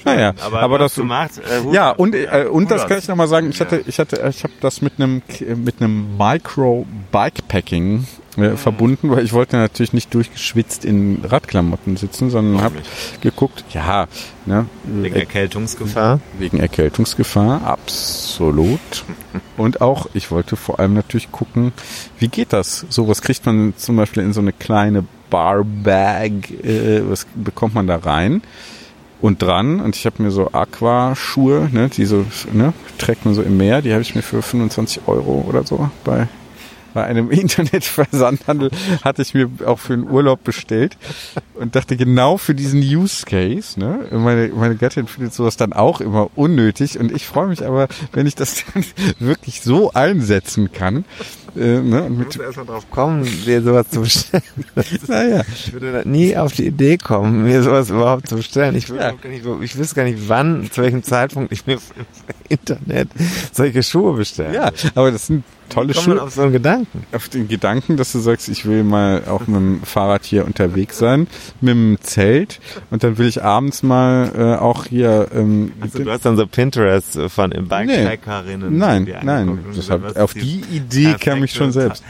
[0.04, 1.32] Naja, aber, das gemacht.
[1.38, 4.42] Äh, Ja, und, äh, und das kann ich nochmal sagen, ich hatte, ich hatte, ich
[4.44, 5.22] habe das mit einem
[5.56, 12.30] mit einem Micro Bikepacking äh, verbunden, weil ich wollte natürlich nicht durchgeschwitzt in Radklamotten sitzen,
[12.30, 12.76] sondern habe
[13.20, 14.06] geguckt, ja,
[14.44, 16.20] ne, wegen äh, Erkältungsgefahr.
[16.38, 18.80] wegen Erkältungsgefahr, absolut.
[19.56, 21.72] Und auch, ich wollte vor allem natürlich gucken,
[22.18, 22.86] wie geht das?
[22.90, 26.32] So was kriegt man zum Beispiel in so eine kleine Barbag,
[26.62, 28.42] äh, was bekommt man da rein?
[29.24, 29.80] Und dran.
[29.80, 33.80] Und ich habe mir so Aquaschuhe, ne, die so, ne, trägt man so im Meer,
[33.80, 36.28] die habe ich mir für 25 Euro oder so bei
[36.92, 38.70] bei einem Internetversandhandel
[39.02, 40.96] hatte ich mir auch für einen Urlaub bestellt
[41.54, 43.80] und dachte genau für diesen Use Case.
[43.80, 44.06] Ne?
[44.12, 48.28] Meine, meine Gattin findet sowas dann auch immer unnötig und ich freue mich aber, wenn
[48.28, 48.84] ich das dann
[49.18, 51.04] wirklich so einsetzen kann.
[51.56, 52.04] Äh, ne?
[52.04, 54.42] und mit, musst erstmal drauf kommen, dir sowas zu bestellen.
[55.08, 58.74] naja, Ich würde nie auf die Idee kommen, mir sowas überhaupt zu bestellen.
[58.76, 61.80] Ich, würde gar nicht, ich wüsste gar nicht, wann, zu welchem Zeitpunkt ich mir im
[62.48, 63.08] Internet
[63.52, 64.54] solche Schuhe bestelle.
[64.54, 66.22] ja, aber das sind tolle Kommt Schuhe.
[66.22, 67.06] auf so einen Gedanken?
[67.12, 70.98] auf den Gedanken, dass du sagst, ich will mal auch mit dem Fahrrad hier unterwegs
[70.98, 71.26] sein,
[71.60, 76.10] mit dem Zelt und dann will ich abends mal äh, auch hier ähm, Also du
[76.10, 78.76] hast dann so Pinterest von Bikepackerinnen.
[78.76, 82.04] Nein, dir nein, und das was auf die Idee kam ich schon perfekte selbst.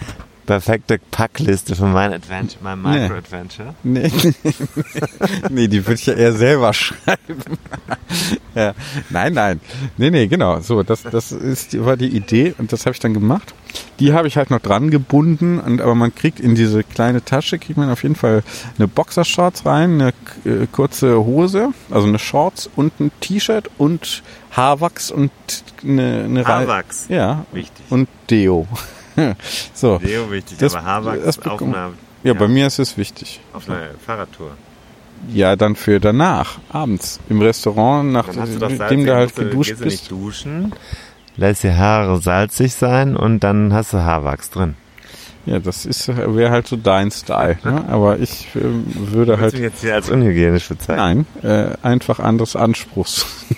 [0.47, 3.01] Perfekte Packliste für mein Adventure, mein Nee.
[3.09, 3.75] Micro-Adventure.
[3.83, 4.35] Nee, nee,
[5.51, 7.41] nee, die würde ich ja eher selber schreiben.
[8.55, 8.75] ja.
[9.09, 9.61] Nein, nein.
[9.97, 10.61] Nee, nee, genau.
[10.61, 13.55] So, das, das ist, war die Idee und das habe ich dann gemacht.
[14.01, 17.59] Die habe ich halt noch dran gebunden und aber man kriegt in diese kleine Tasche
[17.59, 18.43] kriegt man auf jeden Fall
[18.79, 20.09] eine Boxershorts rein, eine
[20.45, 25.31] äh, kurze Hose, also eine Shorts und ein T-Shirt und Haarwachs und
[25.83, 27.07] eine, eine Haarwachs.
[27.09, 27.47] Ja.
[27.53, 27.87] Wichtig.
[27.89, 28.69] Und Deo.
[29.75, 29.99] so.
[29.99, 31.93] Deo wichtig, Das- aber Haarwachs das auf einer,
[32.23, 33.41] Ja, bei mir ist es wichtig.
[33.53, 34.53] auf einer Fahrradtour.
[35.33, 39.71] Ja, dann für danach, abends, im Restaurant, hast du Salz, nachdem du halt du- geduscht
[39.71, 40.11] gehst du bist.
[40.11, 40.73] duschen,
[41.37, 44.75] lässt die Haare salzig sein und dann hast du Haarwachs drin.
[45.47, 47.59] Ja, das ist wäre halt so dein Style.
[47.65, 47.85] Ne?
[47.89, 49.53] Aber ich ähm, würde Willst du halt.
[49.55, 51.27] mich jetzt hier als unhygienisch bezeichnen?
[51.43, 52.57] Nein, äh, einfach anderes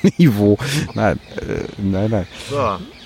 [0.02, 0.58] Anspruchsniveau.
[0.94, 2.26] Nein, äh, nein, nein.
[2.50, 2.56] So.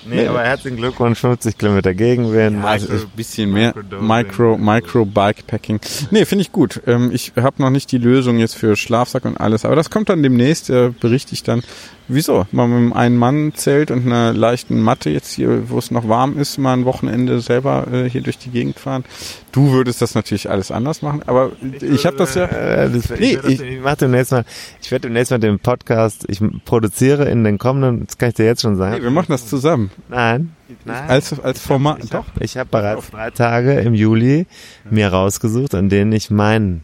[0.03, 2.57] Nee, aber herzlichen Glückwunsch, 50 Kilometer Gegenwind.
[2.57, 3.71] Ja, also ein bisschen mehr.
[4.01, 5.79] Micro, Micro Bikepacking.
[6.09, 6.81] Nee, finde ich gut.
[6.87, 10.09] Ähm, ich habe noch nicht die Lösung jetzt für Schlafsack und alles, aber das kommt
[10.09, 11.61] dann demnächst, äh, berichte ich dann.
[12.07, 12.45] Wieso?
[12.51, 16.57] Mal mit einem Ein-Mann-Zelt und einer leichten Matte jetzt hier, wo es noch warm ist,
[16.57, 19.05] mal ein Wochenende selber äh, hier durch die Gegend fahren.
[19.53, 22.45] Du würdest das natürlich alles anders machen, aber ich habe das ja.
[22.45, 24.43] Äh, das, Nee, ich, ich- ich mach demnächst mal,
[24.81, 26.41] ich werde demnächst mal den Podcast, ich
[26.81, 28.95] produziere in den kommenden, das kann ich dir jetzt schon sagen.
[28.95, 29.91] Nee, wir machen das zusammen.
[30.09, 30.55] Nein.
[30.85, 31.09] Nein.
[31.09, 32.03] Als, als Format.
[32.03, 32.25] ich Doch.
[32.27, 34.47] habe ich hab bereits drei Tage im Juli
[34.89, 36.83] mir rausgesucht, an denen ich mein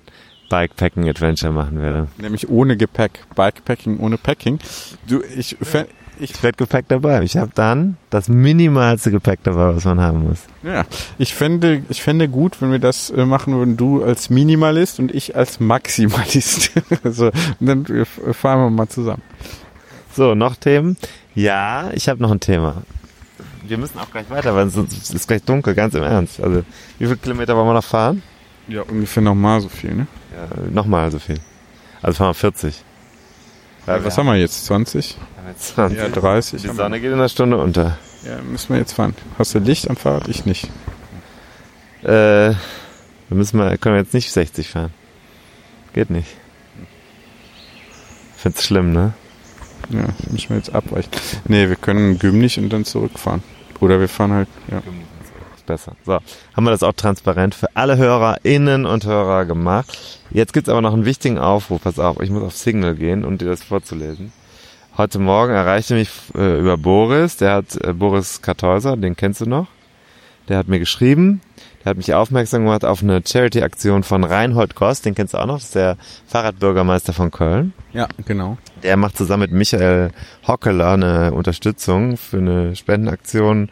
[0.49, 2.07] Bikepacking-Adventure machen werde.
[2.17, 3.25] Nämlich ohne Gepäck.
[3.35, 4.59] Bikepacking ohne Packing.
[5.07, 5.87] Du, ich, fänd-
[6.19, 7.21] ich Ich werde Gepäck dabei.
[7.23, 10.39] Ich habe dann das minimalste Gepäck dabei, was man haben muss.
[10.63, 10.85] Ja,
[11.17, 15.13] ich fände, ich fände gut, wenn wir das äh, machen würden, du als Minimalist und
[15.13, 16.71] ich als Maximalist.
[17.03, 17.25] so,
[17.59, 17.85] und dann
[18.33, 19.21] fahren wir mal zusammen.
[20.17, 20.97] So, noch Themen?
[21.35, 22.81] Ja, ich habe noch ein Thema.
[23.67, 26.41] Wir müssen auch gleich weiter, weil sonst ist es gleich dunkel, ganz im Ernst.
[26.41, 26.63] Also,
[26.97, 28.23] wie viele Kilometer wollen wir noch fahren?
[28.67, 30.07] Ja, ungefähr nochmal so viel, ne?
[30.35, 31.39] Ja, nochmal so viel.
[32.01, 32.83] Also fahren wir 40.
[33.85, 34.65] Ja, was haben wir jetzt?
[34.65, 35.17] 20?
[35.43, 35.97] wir jetzt 20.
[35.99, 36.61] Ja, 30.
[36.63, 36.67] Die.
[36.69, 37.99] Sonne geht in einer Stunde unter.
[38.25, 39.13] Ja, müssen wir jetzt fahren.
[39.37, 40.27] Hast du Licht am Fahrrad?
[40.29, 40.67] Ich nicht.
[42.01, 42.57] Äh, wir
[43.29, 44.91] müssen wir, können wir jetzt nicht 60 fahren.
[45.93, 46.35] Geht nicht.
[48.35, 49.13] Find's schlimm, ne?
[49.89, 51.11] Ja, müssen wir jetzt abweichen.
[51.47, 53.43] Nee, wir können Gümlich und dann zurückfahren.
[53.79, 54.81] Oder wir fahren halt, ja.
[55.65, 55.97] Besser.
[56.05, 59.99] So, haben wir das auch transparent für alle HörerInnen und Hörer gemacht.
[60.31, 61.81] Jetzt gibt's aber noch einen wichtigen Aufruf.
[61.83, 64.31] Pass auf, ich muss auf Signal gehen, um dir das vorzulesen.
[64.97, 69.45] Heute Morgen erreichte mich äh, über Boris, der hat äh, Boris Kartäuser, den kennst du
[69.45, 69.67] noch.
[70.47, 71.41] Der hat mir geschrieben,
[71.87, 75.45] der hat mich aufmerksam gemacht auf eine Charity-Aktion von Reinhold Goss, den kennst du auch
[75.45, 75.95] noch, das ist der
[76.27, 77.71] Fahrradbürgermeister von Köln.
[77.93, 78.57] Ja, genau.
[78.83, 80.11] Der macht zusammen mit Michael
[80.45, 83.69] Hockeler eine Unterstützung für eine Spendenaktion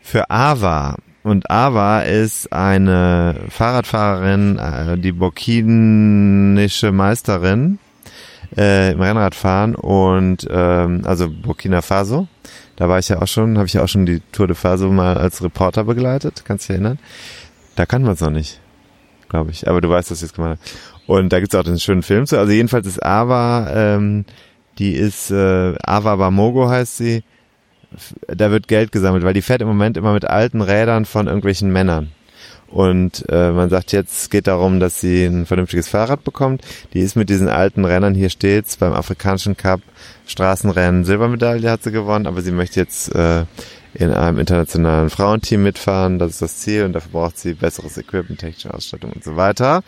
[0.00, 0.94] für AVA.
[1.24, 7.80] Und AVA ist eine Fahrradfahrerin, äh, die burkinische Meisterin
[8.56, 12.28] äh, im Rennradfahren und ähm, also Burkina Faso.
[12.76, 14.90] Da war ich ja auch schon, habe ich ja auch schon die Tour de Faso
[14.90, 16.98] mal als Reporter begleitet, kannst du dich erinnern?
[17.76, 18.60] Da kann man es noch nicht,
[19.28, 19.68] glaube ich.
[19.68, 20.60] Aber du weißt, dass ich es gemacht habe.
[21.06, 22.38] Und da gibt's auch den schönen Film zu.
[22.38, 24.24] Also jedenfalls ist Ava, ähm,
[24.78, 27.22] die ist äh, Ava Bamogo heißt sie.
[28.26, 31.70] Da wird Geld gesammelt, weil die fährt im Moment immer mit alten Rädern von irgendwelchen
[31.70, 32.10] Männern.
[32.74, 36.62] Und äh, man sagt jetzt, es geht darum, dass sie ein vernünftiges Fahrrad bekommt.
[36.92, 39.80] Die ist mit diesen alten Rennern hier stets beim Afrikanischen Cup
[40.26, 43.44] Straßenrennen Silbermedaille hat sie gewonnen, aber sie möchte jetzt äh,
[43.94, 46.18] in einem internationalen Frauenteam mitfahren.
[46.18, 49.84] Das ist das Ziel und dafür braucht sie besseres Equipment, technische Ausstattung und so weiter.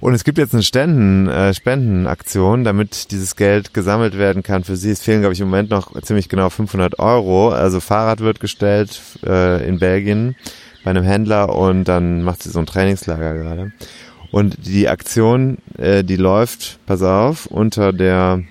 [0.00, 4.76] Und es gibt jetzt eine Ständen, äh, Spendenaktion, damit dieses Geld gesammelt werden kann für
[4.76, 4.90] sie.
[4.90, 7.48] Es fehlen, glaube ich, im Moment noch ziemlich genau 500 Euro.
[7.48, 10.36] Also Fahrrad wird gestellt äh, in Belgien
[10.84, 13.72] bei einem Händler und dann macht sie so ein Trainingslager gerade.
[14.30, 18.42] Und die Aktion, äh, die läuft, pass auf, unter der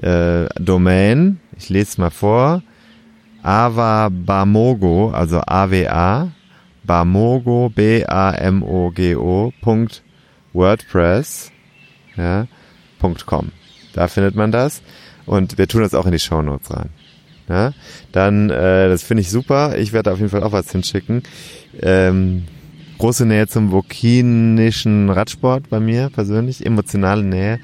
[0.00, 2.62] äh, Domain, ich lese es mal vor,
[3.42, 6.30] Ava Bamogo, also AWA,
[6.84, 10.02] Bamogo, B-A-M-O-G-O, Punkt,
[10.52, 11.50] WordPress,
[12.16, 12.46] ja,
[12.98, 13.52] Punkt .com.
[13.92, 14.82] Da findet man das.
[15.26, 16.90] Und wir tun das auch in die Shownotes rein.
[17.48, 17.72] Ja,
[18.12, 19.78] dann, äh, das finde ich super.
[19.78, 21.22] Ich werde auf jeden Fall auch was hinschicken.
[21.80, 22.44] Ähm,
[22.98, 27.60] große Nähe zum burkinischen Radsport bei mir persönlich, emotionale Nähe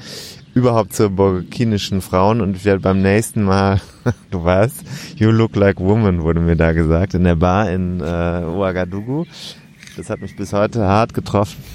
[0.54, 3.80] überhaupt zur burkinischen Frauen und ich werde beim nächsten Mal,
[4.30, 4.84] du weißt,
[5.16, 9.26] you look like woman, wurde mir da gesagt, in der Bar in äh, Ouagadougou.
[9.96, 11.62] Das hat mich bis heute hart getroffen.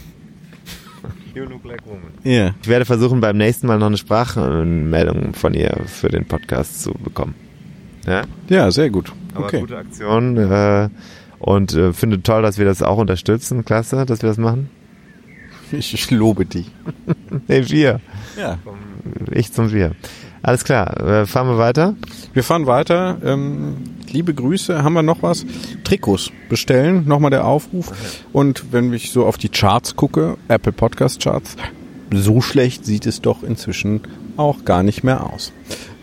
[1.36, 2.10] You look like woman.
[2.24, 2.56] Ja.
[2.64, 6.94] Ich werde versuchen, beim nächsten Mal noch eine Sprachmeldung von ihr für den Podcast zu
[6.94, 7.36] bekommen.
[8.08, 8.24] Ja?
[8.50, 9.12] Ja, sehr gut.
[9.36, 9.60] Aber Okay.
[9.60, 10.90] gute Aktion äh,
[11.40, 13.66] und äh, finde toll, dass wir das auch unterstützen.
[13.66, 14.70] Klasse, dass wir das machen.
[15.72, 16.72] Ich, lobe dich.
[17.48, 18.00] Nee, wir.
[18.40, 18.58] Ja.
[19.32, 19.92] Ich zum Wir.
[20.42, 21.96] Alles klar, äh, fahren wir weiter.
[22.34, 23.18] Wir fahren weiter.
[23.24, 23.76] Ähm,
[24.10, 24.82] liebe Grüße.
[24.82, 25.46] Haben wir noch was?
[25.84, 27.04] Trikots bestellen.
[27.06, 27.92] Nochmal der Aufruf.
[28.32, 31.58] Und wenn ich so auf die Charts gucke, Apple Podcast Charts,
[32.14, 34.02] so schlecht sieht es doch inzwischen
[34.38, 35.52] auch gar nicht mehr aus.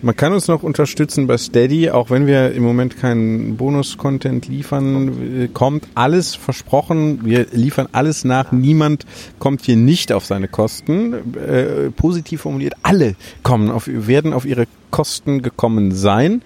[0.05, 5.45] Man kann uns noch unterstützen bei Steady, auch wenn wir im Moment keinen Bonus-Content liefern.
[5.45, 7.21] äh, Kommt alles versprochen.
[7.25, 8.53] Wir liefern alles nach.
[8.53, 9.07] Niemand
[9.39, 11.35] kommt hier nicht auf seine Kosten.
[11.37, 16.43] Äh, positiv formuliert, alle kommen auf, werden auf ihre Kosten gekommen sein.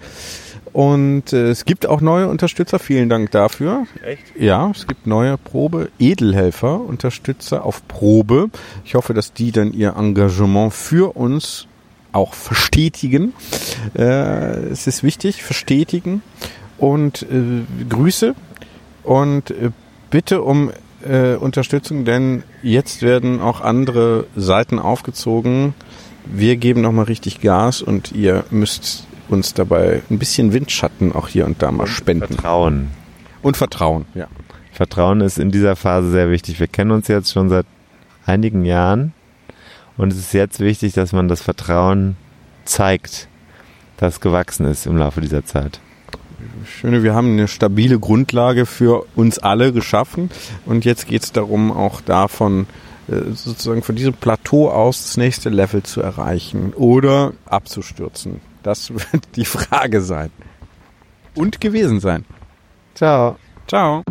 [0.71, 2.79] Und äh, es gibt auch neue Unterstützer.
[2.79, 3.87] Vielen Dank dafür.
[4.05, 4.23] Echt?
[4.39, 8.51] Ja, es gibt neue Probe Edelhelfer, Unterstützer auf Probe.
[8.85, 11.67] Ich hoffe, dass die dann ihr Engagement für uns
[12.11, 13.33] auch verstetigen.
[13.95, 14.03] Äh,
[14.71, 16.21] es ist wichtig, verstetigen.
[16.77, 18.35] Und äh, Grüße
[19.03, 19.71] und äh,
[20.09, 20.71] bitte um
[21.07, 25.73] äh, Unterstützung, denn jetzt werden auch andere Seiten aufgezogen.
[26.25, 31.45] Wir geben nochmal richtig Gas und ihr müsst uns dabei ein bisschen Windschatten auch hier
[31.45, 32.33] und da mal spenden.
[32.33, 32.87] Vertrauen.
[33.41, 34.27] Und Vertrauen, ja.
[34.71, 36.59] Vertrauen ist in dieser Phase sehr wichtig.
[36.59, 37.65] Wir kennen uns jetzt schon seit
[38.25, 39.13] einigen Jahren
[39.99, 42.15] und es ist jetzt wichtig, dass man das Vertrauen
[42.63, 43.27] zeigt,
[43.97, 45.81] das gewachsen ist im Laufe dieser Zeit.
[46.65, 50.31] Schöne, wir haben eine stabile Grundlage für uns alle geschaffen
[50.65, 52.65] und jetzt geht es darum, auch davon
[53.09, 58.39] äh, sozusagen von diesem Plateau aus das nächste Level zu erreichen oder abzustürzen.
[58.63, 60.31] Das wird die Frage sein.
[61.35, 62.23] Und gewesen sein.
[62.95, 63.35] Ciao.
[63.67, 64.03] Ciao.